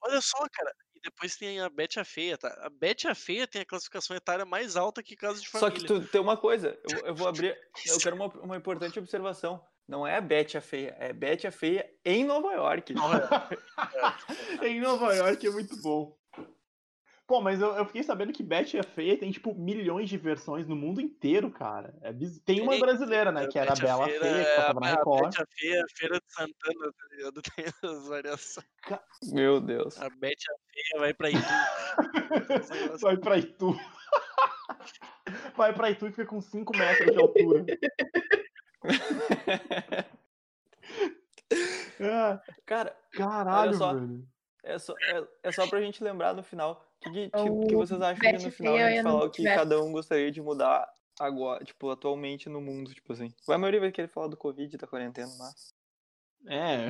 [0.00, 0.72] Olha só, cara.
[0.94, 2.48] E depois tem a Bete a Feia, tá?
[2.62, 5.80] A Bete a Feia tem a classificação etária mais alta que casos de Só família.
[5.80, 7.56] que tu tem uma coisa, eu, eu vou abrir.
[7.86, 9.64] Eu quero uma, uma importante observação.
[9.88, 12.92] Não é a Betty a feia, é Betty a feia em Nova York.
[14.62, 16.14] em Nova York é muito bom.
[17.26, 20.66] Pô, mas eu, eu fiquei sabendo que Betty é Feia tem, tipo, milhões de versões
[20.66, 21.94] no mundo inteiro, cara.
[22.00, 22.40] É biz...
[22.40, 23.44] Tem uma brasileira, né?
[23.44, 25.24] A Que era a a Bela Feira Feia, que é passava na a- a Record.
[25.24, 27.42] Bete a Feia, a Feira de Santana, tá ligado?
[27.54, 28.66] Tem as variações.
[29.30, 30.00] Meu Deus.
[30.00, 31.38] A Bete a Feia vai pra Itu.
[33.02, 33.76] Vai pra Itu.
[35.54, 37.66] Vai pra Itu e fica com 5 metros de altura.
[42.00, 43.94] Ah, Cara, caralho, só.
[43.94, 44.28] velho.
[44.62, 46.84] é só, é, é só pra gente lembrar no final.
[47.06, 49.44] O que, que, que vocês acham de Betty no final a gente falar o que
[49.44, 53.32] cada um gostaria de mudar agora, tipo, atualmente no mundo, tipo assim.
[53.48, 55.74] A maioria vai querer falar do Covid, da quarentena, mas.
[56.46, 56.88] É.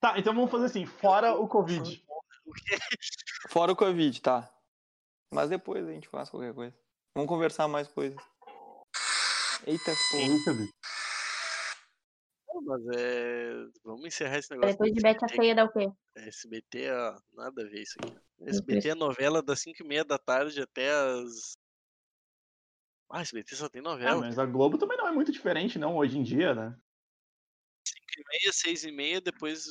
[0.00, 2.04] Tá, então vamos fazer assim, fora o Covid.
[3.50, 4.48] Fora o Covid, tá.
[5.32, 6.76] Mas depois a gente faz qualquer coisa.
[7.14, 8.20] Vamos conversar mais coisas.
[9.66, 10.22] Eita, porra.
[10.22, 10.72] Eita, bicho.
[12.66, 13.54] Mas é.
[13.84, 14.72] Vamos encerrar esse negócio.
[14.72, 15.36] Depois de Betty a SBT.
[15.36, 15.88] Feia dá o quê?
[16.16, 18.16] SBT, ó, nada a ver isso aqui.
[18.40, 21.56] SBT é novela das 5 e meia da tarde até as.
[23.08, 24.20] Ah, SBT só tem Ah, novela.
[24.20, 26.76] mas a Globo também não é muito diferente, não, hoje em dia, né?
[27.86, 29.64] 5 e meia, 6 e meia, depois.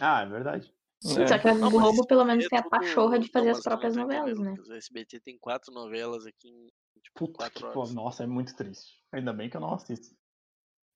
[0.00, 0.72] Ah, é verdade.
[1.04, 1.26] É.
[1.26, 3.62] Só que a Não, Globo pelo menos é tem a tudo- pachorra de fazer as
[3.62, 4.74] próprias tá novelas, entendendo, né?
[4.74, 6.66] O SBT tem quatro novelas aqui em
[7.02, 7.88] tipo, Puta quatro que horas.
[7.88, 9.02] pô, nossa, é muito triste.
[9.12, 10.14] Ainda bem que eu não assisto.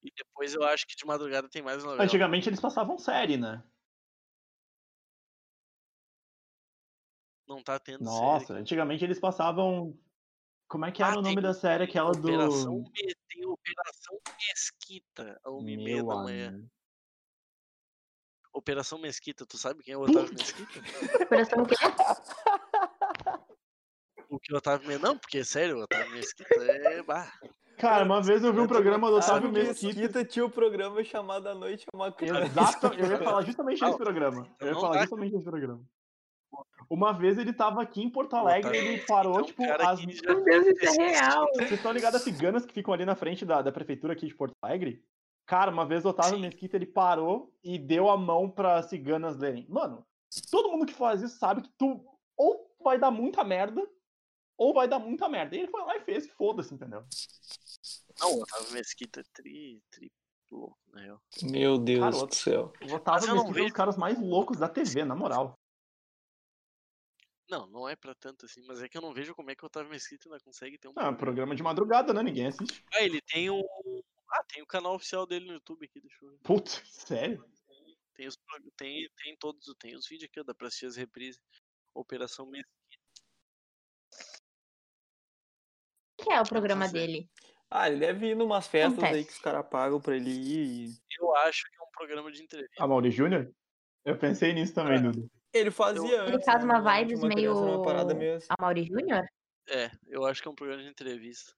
[0.04, 2.04] E depois eu acho que de madrugada tem mais novela.
[2.04, 3.64] Antigamente eles passavam série, né?
[7.48, 8.60] Não tá tendo Nossa, série.
[8.60, 9.98] antigamente eles passavam.
[10.68, 11.84] Como é que era Ah, o nome da série?
[11.84, 12.28] Aquela do.
[12.28, 16.64] Operação, Me- tem Operação Mesquita, a 1 e meia da manhã.
[18.52, 21.26] Operação Mesquita, tu sabe quem é o Otávio Mesquita?
[21.26, 21.74] Coração o quê?
[24.28, 25.06] O que o Otávio Mesquita.
[25.08, 27.02] Não, porque sério, o Otávio Mesquita é.
[27.02, 27.32] Bah.
[27.78, 29.86] Cara, uma vez eu vi um programa do Otávio Mesquita.
[29.86, 32.46] Mesquita tinha o programa chamado A Noite é uma Criança.
[32.46, 34.46] Exato, eu ia falar justamente Não, desse programa.
[34.60, 35.84] Eu ia falar justamente desse programa.
[36.88, 40.04] Uma vez ele tava aqui em Porto Alegre Otávio ele parou, um tipo, as.
[40.04, 41.46] Meu Deus, isso é real.
[41.54, 44.34] Vocês estão ligados às ciganas que ficam ali na frente da, da prefeitura aqui de
[44.34, 45.02] Porto Alegre?
[45.46, 46.38] Cara, uma vez o Otávio.
[46.38, 49.66] Mesquita ele parou e deu a mão para ciganas lerem.
[49.68, 50.04] Mano,
[50.50, 52.04] todo mundo que faz isso sabe que tu
[52.36, 53.82] ou vai dar muita merda
[54.56, 55.56] ou vai dar muita merda.
[55.56, 57.04] E ele foi lá e fez, foda-se, entendeu?
[58.20, 60.12] Não, o Otávio Mesquita é tri, tri
[60.50, 61.22] louco, na real.
[61.42, 62.72] Meu Deus Cara, do céu.
[62.88, 65.58] O Otávio Mesquita é um dos vejo- caras mais loucos da TV, na moral.
[67.50, 69.62] Não, não é pra tanto assim, mas é que eu não vejo como é que
[69.62, 70.92] o Otávio Mesquita ainda consegue ter um.
[70.96, 72.22] Ah, programa de madrugada, né?
[72.22, 72.82] Ninguém assiste.
[72.94, 73.62] Ah, ele tem um.
[74.30, 76.38] Ah, tem o canal oficial dele no YouTube aqui, deixa eu ver.
[76.42, 77.44] Putz, sério?
[78.14, 78.38] Tem, os,
[78.76, 81.40] tem, tem todos, tem os vídeos aqui, ó, dá pra assistir as reprises.
[81.92, 82.72] Operação Mesquita.
[86.18, 87.28] O que é o programa dele?
[87.70, 89.26] Ah, ele deve ir numas festas aí Acontece.
[89.28, 90.88] que os caras pagam pra ele ir.
[90.88, 92.82] e- Eu acho que é um programa de entrevista.
[92.82, 93.50] A Mauri Júnior?
[94.04, 95.28] Eu pensei nisso também, Dudu.
[95.52, 96.72] Ele fazia Ele antes, faz né?
[96.72, 97.56] uma era meio.
[97.56, 98.46] Uma parada meio assim.
[98.50, 99.24] A Mauri Júnior?
[99.68, 101.52] É, eu acho que é um programa de entrevista.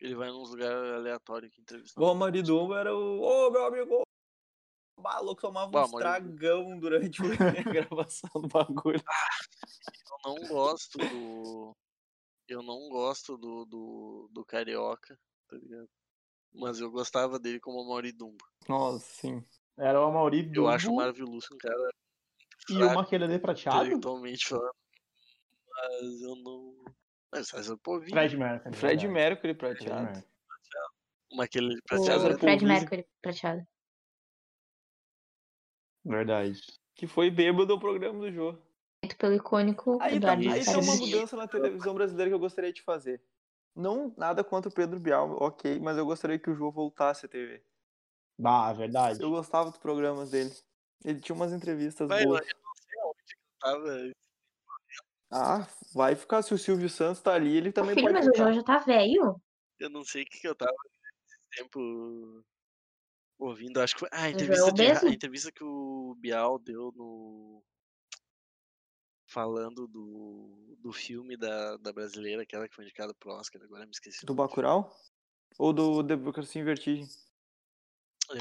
[0.00, 2.00] Ele vai nos lugares aleatórios que entrevista.
[2.00, 3.20] O Maridombo era o.
[3.20, 4.02] Ô, meu amigo!
[4.98, 7.18] O maluco tomava Bah, um estragão durante
[7.58, 9.02] a gravação do bagulho.
[10.24, 11.72] Eu não gosto do.
[12.48, 15.18] Eu não gosto do, do, do Carioca,
[15.48, 15.88] tá ligado?
[16.54, 18.44] Mas eu gostava dele como Mauri Dumbo.
[18.68, 19.44] Nossa, sim.
[19.78, 21.90] Era o Amauri Eu Dumbo acho o Marvel Lúcio um cara
[22.68, 23.84] e o fraco, Maquelele prateado.
[23.84, 24.74] intelectualmente falando.
[25.70, 26.84] Mas eu não.
[27.32, 28.10] Mas faz eu pô, vi.
[28.10, 28.74] Fred Mercury.
[28.74, 29.08] Fred.
[29.08, 30.24] Mercury Fred prateado.
[31.38, 32.38] Aquele O César prateado.
[32.38, 32.64] Fred.
[32.64, 33.66] Mercury prateado.
[36.04, 36.60] Verdade.
[36.94, 38.58] Que foi bêbado o programa do Jô.
[39.06, 40.88] Feito pelo icônico Aí, tá, Eduardo isso aí tem Salles.
[40.88, 43.22] uma mudança na televisão brasileira que eu gostaria de fazer.
[43.74, 47.28] Não nada contra o Pedro Bial, ok, mas eu gostaria que o Jô voltasse à
[47.28, 47.62] TV.
[48.44, 49.22] Ah, verdade.
[49.22, 50.52] Eu gostava dos programas dele.
[51.04, 52.40] Ele tinha umas entrevistas Vai, eu boas.
[52.40, 54.12] não sei aonde que eu tava.
[55.30, 56.42] Ah, vai ficar.
[56.42, 58.36] Se o Silvio Santos tá ali, ele também filho, pode mas o.
[58.36, 59.40] João já tá velho.
[59.78, 62.44] Eu não sei o que, que eu tava nesse tempo
[63.38, 63.80] ouvindo.
[63.80, 64.08] Acho que foi.
[64.10, 67.62] Ah, a João entrevista, de, a entrevista que o Bial deu no.
[69.26, 73.90] Falando do, do filme da, da brasileira, aquela que foi indicada pro Oscar, agora me
[73.90, 74.24] esqueci.
[74.24, 74.34] Do.
[74.34, 74.94] Bacurau?
[75.58, 77.08] Ou do Democracia em Vertigem?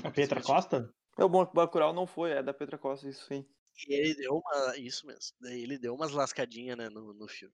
[0.04, 0.94] A Petra Costa?
[1.18, 3.46] É, o Bom- Bacurau não foi, é da Petra Costa, isso sim.
[3.88, 4.78] E ele deu uma.
[4.78, 5.36] Isso mesmo.
[5.40, 7.54] Daí ele deu umas lascadinhas, né, no, no filme.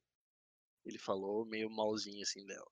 [0.85, 2.69] Ele falou meio malzinho assim dela.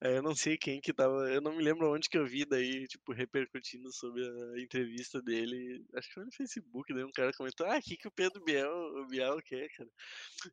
[0.00, 1.30] Aí eu não sei quem que tava.
[1.30, 5.84] Eu não me lembro onde que eu vi daí, tipo, repercutindo sobre a entrevista dele.
[5.94, 8.70] Acho que foi no Facebook, daí um cara comentou, ah, o que, o Pedro Biel,
[8.70, 9.90] o Biel quer, cara?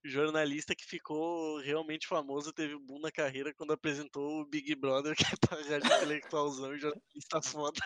[0.04, 5.16] O jornalista que ficou realmente famoso teve boom na carreira quando apresentou o Big Brother,
[5.18, 7.80] que é pra rádio intelectualzão e jornalista foda.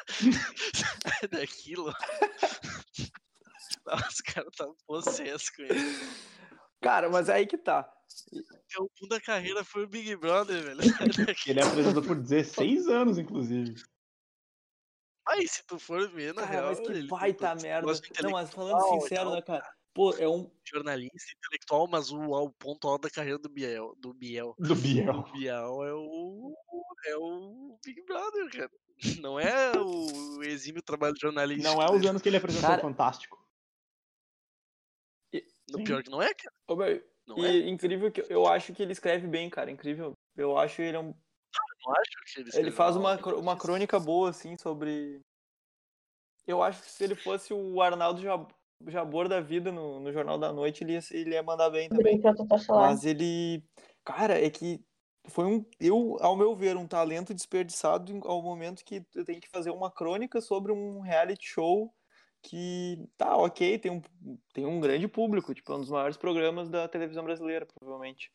[1.04, 1.94] Sai daquilo.
[3.86, 5.80] Nossa, os caras tá possesso com ele.
[6.82, 7.92] Cara, mas aí que tá.
[8.30, 10.80] Porque o boom da carreira foi o Big Brother, velho.
[11.48, 13.76] Ele apresentou por 16 anos, inclusive.
[15.28, 17.88] Mas se tu for ver, na Cara, real, mas que ele todo esse merda.
[18.22, 19.68] Não, mas falando sincero, né, cara?
[19.92, 20.52] Pô, é um.
[20.64, 23.96] Jornalista intelectual, mas o, o ponto alto da carreira do Biel.
[23.98, 24.54] Do Biel.
[24.60, 25.16] Do Biel.
[25.16, 26.56] O Biel é o.
[27.08, 28.72] É o Big Brother, cara.
[29.22, 31.74] Não é o exímio trabalho jornalístico.
[31.74, 33.44] Não é os anos que ele apresentou Cara- Fantástico.
[35.70, 36.56] No pior que não é, cara.
[36.68, 37.70] Ô, meu, Não e é.
[37.70, 39.72] incrível que eu acho que ele escreve bem, cara.
[39.72, 40.14] Incrível.
[40.36, 41.14] Eu acho ele um.
[41.86, 45.20] Não acho que ele Ele faz uma, uma crônica boa, assim, sobre.
[46.46, 48.52] Eu acho que se ele fosse o Arnaldo Jab-
[48.88, 52.22] Jabor da vida no, no Jornal da Noite, ele ia, ele ia mandar bem também.
[52.82, 53.64] Mas ele.
[54.04, 54.80] Cara, é que
[55.28, 55.66] foi um.
[55.80, 59.90] Eu, ao meu ver, um talento desperdiçado ao momento que tu tem que fazer uma
[59.90, 61.92] crônica sobre um reality show
[62.50, 64.02] que tá ok, tem um,
[64.54, 68.32] tem um grande público, tipo, é um dos maiores programas da televisão brasileira, provavelmente.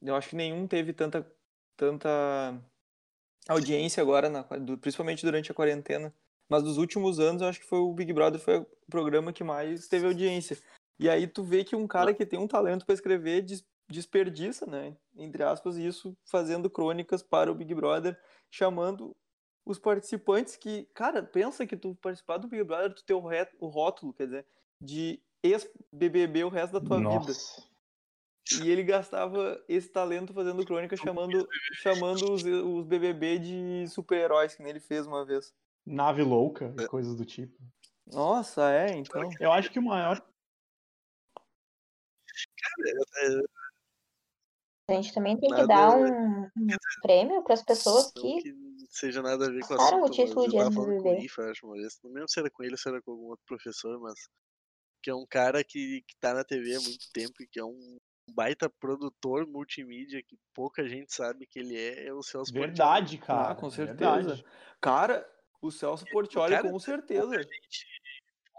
[0.00, 1.26] Eu acho que nenhum teve tanta,
[1.76, 2.62] tanta
[3.48, 4.44] audiência agora, na,
[4.80, 6.14] principalmente durante a quarentena.
[6.48, 9.42] Mas dos últimos anos, eu acho que foi o Big Brother foi o programa que
[9.42, 10.58] mais teve audiência.
[10.98, 14.66] E aí tu vê que um cara que tem um talento para escrever des- desperdiça,
[14.66, 14.96] né?
[15.16, 18.18] Entre aspas, isso fazendo crônicas para o Big Brother,
[18.50, 19.16] chamando
[19.64, 23.50] os participantes que, cara, pensa que tu participar do Big Brother, tu ter o, re-
[23.60, 24.46] o rótulo, quer dizer,
[24.80, 27.08] de ex-BBB o resto da tua vida.
[27.10, 27.62] Nossa.
[28.60, 34.62] E ele gastava esse talento fazendo crônica, chamando, chamando os, os BBB de super-heróis, que
[34.62, 35.54] nem ele fez uma vez.
[35.86, 37.56] Nave louca e coisas do tipo.
[38.06, 39.30] Nossa, é, então.
[39.38, 40.20] Eu acho que o maior.
[44.88, 48.42] A gente também tem que dar um, um prêmio para as pessoas que.
[48.92, 51.22] Que seja nada a ver com o Passaram o título de tava falando com o.
[51.22, 51.98] Ifa, acho, vez.
[52.04, 54.14] Não lembro se era com ele ou se era com algum outro professor, mas
[55.02, 57.64] que é um cara que, que tá na TV há muito tempo e que é
[57.64, 57.96] um
[58.34, 62.68] baita produtor multimídia que pouca gente sabe que ele é, é o Celso Portiolli.
[62.68, 63.50] Verdade, cara.
[63.50, 64.12] Ah, com certeza.
[64.12, 64.44] Verdade.
[64.80, 65.28] Cara,
[65.60, 67.22] o Celso Portioli, cara com certeza.
[67.22, 67.86] Pouca gente,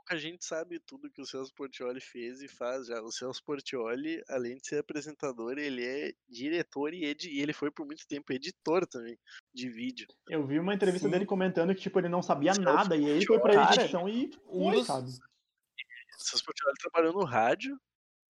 [0.04, 3.02] pouca gente sabe tudo que o Celso Portioli fez e faz já.
[3.02, 7.72] O Celso Portioli, além de ser apresentador, ele é diretor e, edi- e ele foi
[7.72, 9.18] por muito tempo editor também
[9.54, 10.08] de vídeo.
[10.28, 11.12] Eu vi uma entrevista Sim.
[11.12, 12.96] dele comentando que, tipo, ele não sabia nada.
[12.98, 15.08] E aí ele foi pra Cara, edição e um dos- sabe?
[15.08, 17.80] O Celso Portioli trabalhou no rádio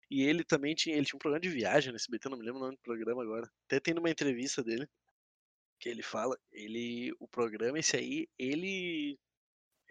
[0.10, 2.60] E ele também tinha, ele tinha um programa de viagem no SBT, não me lembro
[2.60, 3.50] o nome do programa agora.
[3.66, 4.86] Até tem numa entrevista dele
[5.80, 9.18] que ele fala, ele o programa esse aí, ele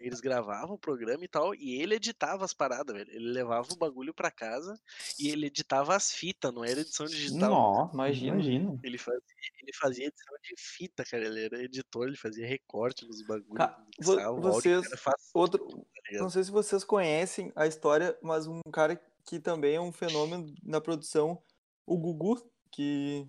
[0.01, 3.09] eles gravavam o programa e tal, e ele editava as paradas, velho.
[3.11, 4.79] Ele levava o bagulho pra casa
[5.19, 7.49] e ele editava as fitas, não era edição digital.
[7.49, 8.33] Nossa, imagina.
[8.33, 8.79] imagina.
[8.83, 9.21] Ele fazia,
[9.61, 11.25] ele fazia edição de fita, cara.
[11.25, 13.69] Ele era editor, ele fazia recorte nos bagulhos.
[13.99, 19.39] Vocês- fácil, Outro, tá não sei se vocês conhecem a história, mas um cara que
[19.39, 21.41] também é um fenômeno na produção,
[21.85, 22.41] o Gugu,
[22.71, 23.27] que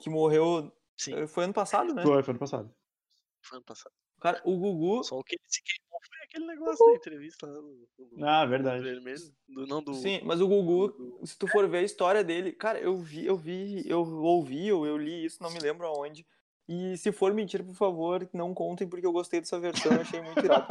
[0.00, 2.02] que morreu Sim, eh, foi ano passado, né?
[2.02, 2.74] Foi, foi ano passado.
[3.42, 3.92] foi ano passado.
[4.24, 7.52] Cara, o Gugu, Só o que ele se queimou foi aquele negócio da entrevista lá
[7.60, 8.82] do, do, Ah, do verdade.
[8.82, 9.20] vermelho.
[9.46, 9.92] Do, não, do.
[9.92, 13.26] sim, mas o Gugu, do- se tu for ver a história dele, cara, eu vi,
[13.26, 16.26] eu vi, eu ouvi ou eu li isso, não me lembro aonde.
[16.66, 20.22] E se for mentira, por favor, não contem porque eu gostei dessa versão, eu achei
[20.22, 20.66] muito irado.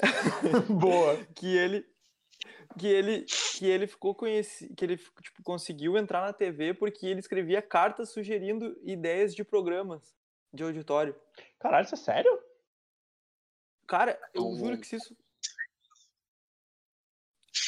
[0.80, 1.16] Boa.
[1.36, 1.86] que ele
[2.76, 3.24] que ele
[3.56, 8.10] que ele ficou conhecido, que ele tipo, conseguiu entrar na TV porque ele escrevia cartas
[8.10, 10.12] sugerindo ideias de programas
[10.52, 11.14] de auditório.
[11.60, 12.47] Caralho, isso é sério?
[13.88, 15.16] Cara, eu O- juro que se isso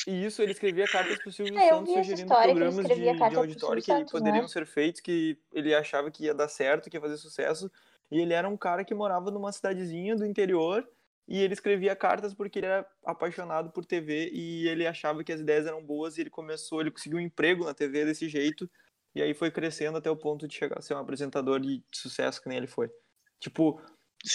[0.06, 3.92] e isso ele escrevia cartas pro Silvio É, Santos sugerindo programas de, de auditório que
[3.92, 4.48] Santos, poderiam né?
[4.48, 7.70] ser feitos, que ele achava que ia dar certo, que ia fazer sucesso.
[8.10, 10.86] E ele era um cara que morava numa cidadezinha do interior
[11.28, 15.40] e ele escrevia cartas porque ele era apaixonado por TV e ele achava que as
[15.40, 18.68] ideias eram boas e ele começou, ele conseguiu um emprego na TV desse jeito
[19.14, 22.42] e aí foi crescendo até o ponto de chegar a ser um apresentador de sucesso
[22.42, 22.90] que nem ele foi.
[23.38, 23.80] Tipo,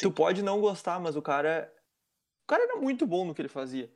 [0.02, 1.72] tu pode não gostar, mas o cara
[2.46, 3.92] o cara era muito bom no que ele fazia.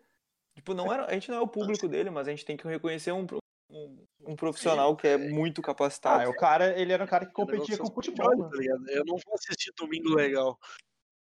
[0.56, 2.68] Tipo, não era, a gente não é o público dele, mas a gente tem que
[2.68, 3.26] reconhecer um,
[3.70, 6.24] um, um profissional que é muito Ah, capacitado.
[6.24, 8.90] é o cara, ele era um cara que competia com o futebol, tá ligado?
[8.90, 10.58] Eu não vou assistir Domingo Legal.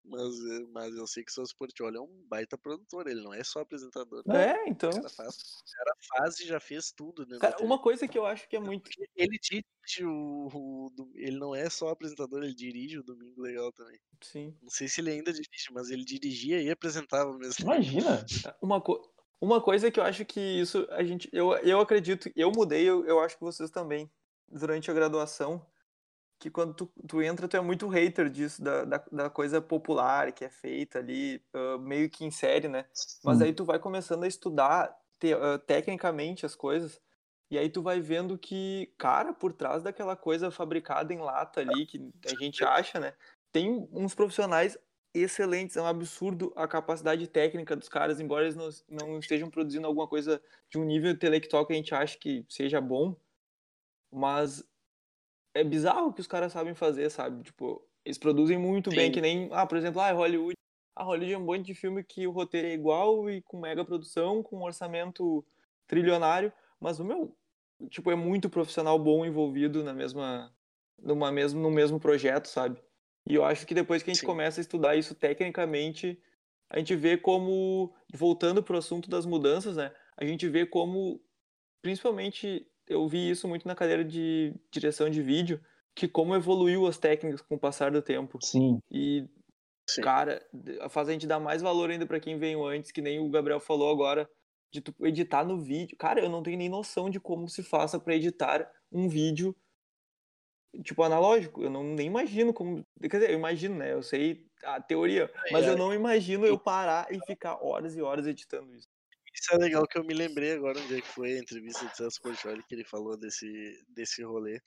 [0.09, 3.35] Mas, eh, mas eu sei que o seu Portiolli é um baita produtor, ele não
[3.35, 4.25] é só apresentador.
[4.31, 4.89] É, então.
[4.89, 7.39] O cara faz, o cara faz e já fez tudo, né?
[7.39, 8.85] Cara, uma coisa que eu acho que é muito.
[8.85, 13.71] Porque Ele dirige o, o Ele não é só apresentador, ele dirige o Domingo Legal
[13.73, 14.01] também.
[14.21, 14.57] Sim.
[14.63, 17.65] Não sei se ele ainda dirige, mas ele dirigia e apresentava mesmo.
[17.65, 18.25] Imagina.
[18.63, 19.01] Uma, co...
[19.41, 21.29] uma coisa que eu acho que isso a gente.
[21.33, 24.11] Eu, eu acredito, eu mudei, eu, eu acho que vocês também,
[24.49, 25.65] durante a graduação,
[26.39, 30.33] que quando tu, tu entra, tu é muito hater disso, da, da, da coisa popular
[30.33, 32.87] que é feita ali, ah, meio que em série, né?
[33.23, 37.01] Mas aí tu vai começando a estudar te- ah, tecnicamente as coisas.
[37.51, 41.87] E aí tu vai vendo que, cara, por trás daquela coisa fabricada em lata ali,
[41.87, 43.15] que a gente acha, né?
[43.51, 44.77] Tem uns profissionais
[45.15, 45.77] excelentes.
[45.77, 50.07] É um absurdo a capacidade técnica dos caras, embora eles não, não estejam produzindo alguma
[50.07, 53.17] coisa de um nível intelectual que a gente acha que seja bom.
[54.13, 54.65] Mas
[55.59, 57.43] é bizarro o que os caras sabem fazer, sabe?
[57.43, 59.13] Tipo, eles produzem muito bem, Sim.
[59.13, 60.55] que nem, ah, por exemplo, ah, Hollywood.
[60.95, 63.85] A Hollywood é um monte de filme que o roteiro é igual e com mega
[63.85, 65.45] produção, com um orçamento
[65.87, 67.37] trilionário, mas o meu,
[67.91, 70.53] tipo, é muito profissional bom envolvido na mesma,
[70.99, 72.81] numa mesmo, no mesmo projeto, sabe?
[73.29, 74.27] E eu acho que depois que a gente Sim.
[74.27, 76.21] começa a estudar isso tecnicamente,
[76.71, 79.93] a gente vê como, voltando pro assunto das mudanças, né?
[80.17, 81.21] A gente vê como,
[81.83, 85.61] principalmente, eu vi isso muito na cadeira de direção de vídeo,
[85.95, 88.39] que como evoluiu as técnicas com o passar do tempo.
[88.43, 88.81] Sim.
[88.91, 89.29] E,
[89.89, 90.03] Sim.
[90.03, 90.45] cara,
[90.91, 93.61] faz a gente dar mais valor ainda pra quem veio antes, que nem o Gabriel
[93.61, 94.29] falou agora,
[94.73, 95.97] de tu editar no vídeo.
[95.97, 99.57] Cara, eu não tenho nem noção de como se faça pra editar um vídeo,
[100.83, 101.63] tipo, analógico.
[101.63, 102.85] Eu não nem imagino como.
[103.01, 103.93] Quer dizer, eu imagino, né?
[103.93, 105.71] Eu sei a teoria, mas é.
[105.71, 108.89] eu não imagino eu parar e ficar horas e horas editando isso.
[109.41, 111.95] Isso é legal que eu me lembrei agora onde é que foi a entrevista do
[111.97, 114.61] Celso Portioli que ele falou desse, desse rolê.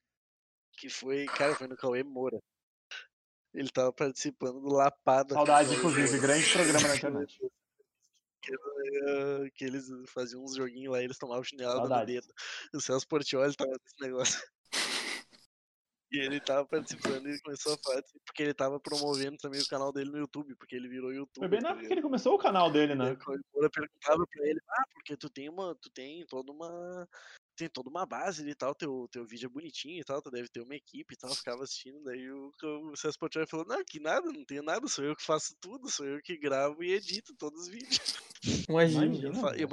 [0.78, 2.40] Que foi, cara, foi no Cauê Moura.
[3.54, 5.34] Ele tava participando do Lapada.
[5.36, 6.20] Saudade, inclusive.
[6.20, 7.38] Grande programa na internet.
[8.44, 12.28] Que, era- que eles faziam uns joguinhos lá e eles tomavam chinelada no dedo.
[12.74, 14.42] O Celso Portioli tava nesse negócio.
[16.12, 19.68] E ele tava participando e começou a falar, assim, porque ele tava promovendo também o
[19.68, 21.50] canal dele no YouTube, porque ele virou Foi youtuber.
[21.50, 21.92] bem na época que ligado?
[21.94, 23.16] ele começou o canal dele, né?
[23.16, 27.08] Cauê Moura perguntava pra ele, ah, porque tu tem uma, tu tem toda uma,
[27.62, 30.32] tem toda uma base ali e tal, teu, teu vídeo é bonitinho e tal, tu
[30.32, 33.84] deve ter uma equipe e tal, ficava assistindo, daí o, o César Portioli falou, não,
[33.86, 36.94] que nada, não tenho nada, sou eu que faço tudo, sou eu que gravo e
[36.94, 38.16] edito todos os vídeos.
[38.68, 39.06] Imagina.
[39.06, 39.56] Imagina.
[39.58, 39.70] Eu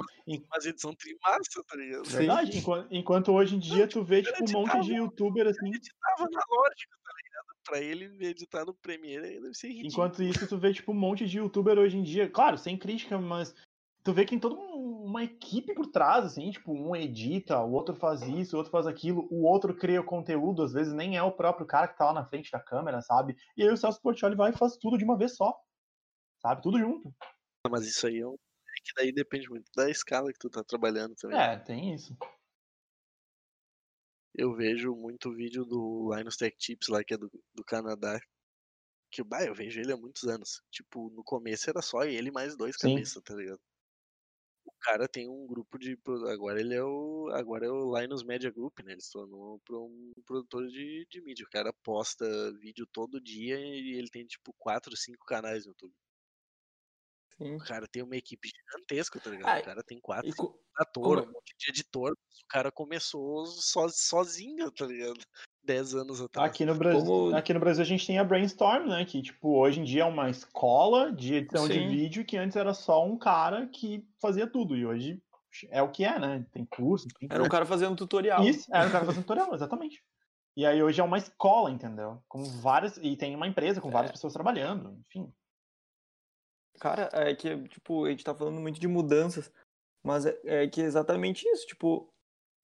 [0.49, 2.05] Mas edição trimassa, tá ligado?
[2.05, 2.17] Sim.
[2.17, 2.57] Verdade.
[2.57, 5.67] Enquanto, enquanto hoje em dia tu vê, tipo, um monte de youtuber assim.
[5.67, 7.59] Ele editava na lógica, tá ligado?
[7.65, 9.91] Pra ele editar no Premiere aí deve ser ridículo.
[9.91, 12.29] Enquanto isso, tu vê, tipo, um monte de youtuber hoje em dia.
[12.29, 13.53] Claro, sem crítica, mas
[14.03, 17.71] tu vê que tem toda um- uma equipe por trás, assim, tipo, um edita, o
[17.71, 21.17] outro faz isso, o outro faz aquilo, o outro cria o conteúdo, às vezes nem
[21.17, 23.35] é o próprio cara que tá lá na frente da câmera, sabe?
[23.57, 25.59] E aí o Celso Portioli vai e faz tudo de uma vez só.
[26.41, 26.61] Sabe?
[26.61, 27.13] Tudo junto.
[27.69, 28.37] Mas isso aí é um-
[28.81, 31.37] que daí depende muito da escala que tu tá trabalhando também.
[31.37, 32.15] É, tem isso.
[34.33, 38.19] Eu vejo muito vídeo do Linus Tech Tips lá, que é do, do Canadá.
[39.11, 40.61] Que bah, eu vejo ele há muitos anos.
[40.71, 42.93] Tipo, no começo era só ele mais dois Sim.
[42.93, 43.59] cabeças, tá ligado?
[44.79, 45.97] O cara tem um grupo de.
[46.31, 47.29] Agora ele é o.
[47.33, 48.93] Agora é o Linus Media Group, né?
[48.93, 51.45] Ele se tornou um produtor de, de mídia.
[51.45, 52.25] O cara posta
[52.59, 55.93] vídeo todo dia e ele tem tipo quatro, cinco canais no YouTube.
[57.37, 57.55] Sim.
[57.55, 59.49] O cara tem uma equipe gigantesca, tá ligado?
[59.49, 62.11] Ah, o cara tem quatro, co- ator, como- um monte de editor.
[62.13, 65.19] O cara começou so, sozinho, tá ligado?
[65.63, 66.49] Dez anos atrás.
[66.49, 69.05] Aqui no, Brasil, Como- aqui no Brasil a gente tem a Brainstorm, né?
[69.05, 71.87] Que, tipo, hoje em dia é uma escola de edição de Sim.
[71.89, 74.75] vídeo que antes era só um cara que fazia tudo.
[74.75, 75.21] E hoje
[75.69, 76.45] é o que é, né?
[76.51, 78.43] Tem curso, tem Era um cara fazendo tutorial.
[78.43, 80.01] Isso, era o cara fazendo tutorial, exatamente.
[80.57, 82.21] E aí hoje é uma escola, entendeu?
[82.27, 82.97] Com várias.
[82.97, 84.13] E tem uma empresa com várias É.
[84.13, 85.31] pessoas trabalhando, enfim.
[86.79, 89.51] Cara, é que, tipo, a gente tá falando muito de mudanças,
[90.03, 92.09] mas é, é que é exatamente isso, tipo,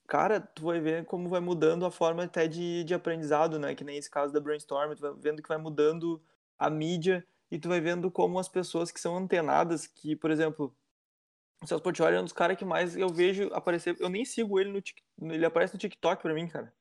[0.07, 3.75] cara, tu vai ver como vai mudando a forma até de, de aprendizado, né?
[3.75, 6.21] Que nem esse caso da Brainstorm, tu vai vendo que vai mudando
[6.57, 10.75] a mídia e tu vai vendo como as pessoas que são antenadas, que, por exemplo,
[11.63, 14.59] o Celso Portioli é um dos caras que mais eu vejo aparecer, eu nem sigo
[14.59, 16.73] ele no Tik- ele aparece no TikTok pra mim, cara,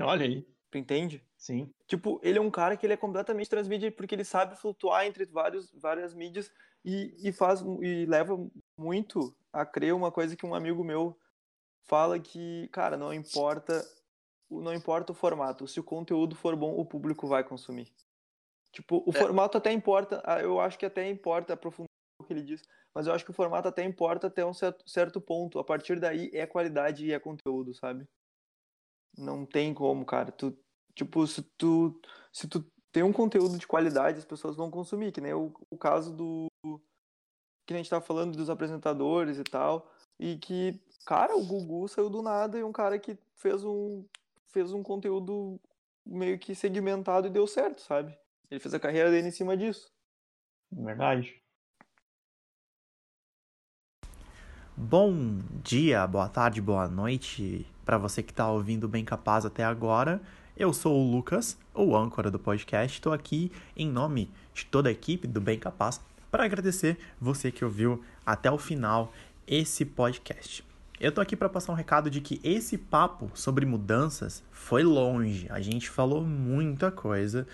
[0.00, 0.46] Olha aí.
[0.70, 1.24] tu entende?
[1.36, 1.72] Sim.
[1.86, 5.24] Tipo, ele é um cara que ele é completamente transmídia porque ele sabe flutuar entre
[5.26, 6.50] vários, várias mídias
[6.84, 8.36] e, e faz e leva
[8.76, 11.18] muito a crer uma coisa que um amigo meu
[11.86, 13.84] fala que, cara, não importa
[14.48, 17.92] o- não importa o formato, se o conteúdo for bom, o público vai consumir.
[18.72, 19.18] Tipo, o É.
[19.18, 21.88] formato até importa, ah, eu acho que até importa aprofundar
[22.20, 22.62] o que ele diz,
[22.94, 25.58] mas eu acho que o formato até importa até um certo, certo ponto.
[25.58, 28.06] A partir daí é qualidade e é conteúdo, sabe?
[29.16, 30.30] Não tem como, cara.
[30.30, 30.56] Tu,
[30.94, 32.00] tipo, se tu,
[32.32, 35.78] se tu tem um conteúdo de qualidade, as pessoas vão consumir, que nem o, o
[35.78, 36.46] caso do.
[37.66, 39.90] Que a gente tá falando dos apresentadores e tal.
[40.18, 44.04] E que, cara, o Gugu saiu do nada e um cara que fez um,
[44.48, 45.58] fez um conteúdo
[46.04, 48.12] meio que segmentado e deu certo, sabe?
[48.50, 49.90] Ele fez a carreira dele em cima disso.
[50.70, 51.40] Verdade.
[54.76, 60.20] Bom dia, boa tarde, boa noite para você que está ouvindo Bem Capaz até agora.
[60.56, 62.98] Eu sou o Lucas, o âncora do podcast.
[62.98, 66.00] Estou aqui em nome de toda a equipe do Bem Capaz
[66.30, 69.12] para agradecer você que ouviu até o final
[69.46, 70.65] esse podcast.
[70.98, 75.46] Eu tô aqui para passar um recado de que esse papo sobre mudanças foi longe.
[75.50, 77.46] A gente falou muita coisa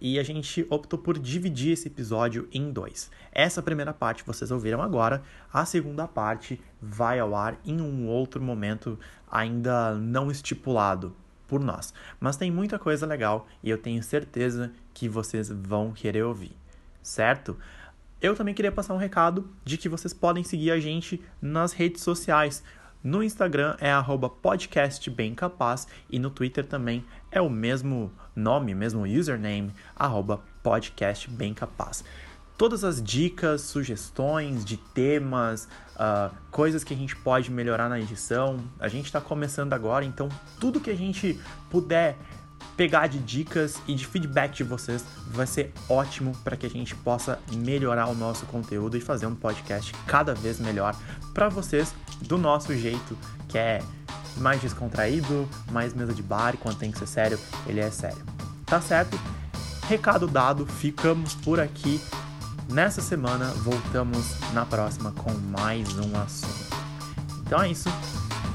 [0.00, 3.10] e a gente optou por dividir esse episódio em dois.
[3.32, 8.40] Essa primeira parte vocês ouviram agora, a segunda parte vai ao ar em um outro
[8.40, 8.96] momento
[9.28, 11.16] ainda não estipulado
[11.48, 11.92] por nós.
[12.20, 16.56] Mas tem muita coisa legal e eu tenho certeza que vocês vão querer ouvir,
[17.02, 17.56] certo?
[18.22, 22.02] Eu também queria passar um recado de que vocês podem seguir a gente nas redes
[22.02, 22.62] sociais.
[23.04, 23.92] No Instagram é
[24.30, 29.74] podcastbemcapaz e no Twitter também é o mesmo nome, mesmo username,
[30.62, 32.02] podcastbemcapaz.
[32.56, 38.58] Todas as dicas, sugestões de temas, uh, coisas que a gente pode melhorar na edição,
[38.80, 41.38] a gente está começando agora, então tudo que a gente
[41.68, 42.16] puder
[42.76, 46.94] pegar de dicas e de feedback de vocês vai ser ótimo para que a gente
[46.94, 50.94] possa melhorar o nosso conteúdo e fazer um podcast cada vez melhor
[51.32, 53.16] para vocês do nosso jeito,
[53.48, 53.82] que é
[54.36, 58.24] mais descontraído, mais mesa de bar, e quando tem que ser sério, ele é sério.
[58.66, 59.18] Tá certo?
[59.88, 62.00] Recado dado, ficamos por aqui.
[62.68, 66.76] Nessa semana voltamos na próxima com mais um assunto.
[67.46, 67.88] Então é isso.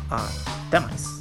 [0.10, 1.20] Até mais.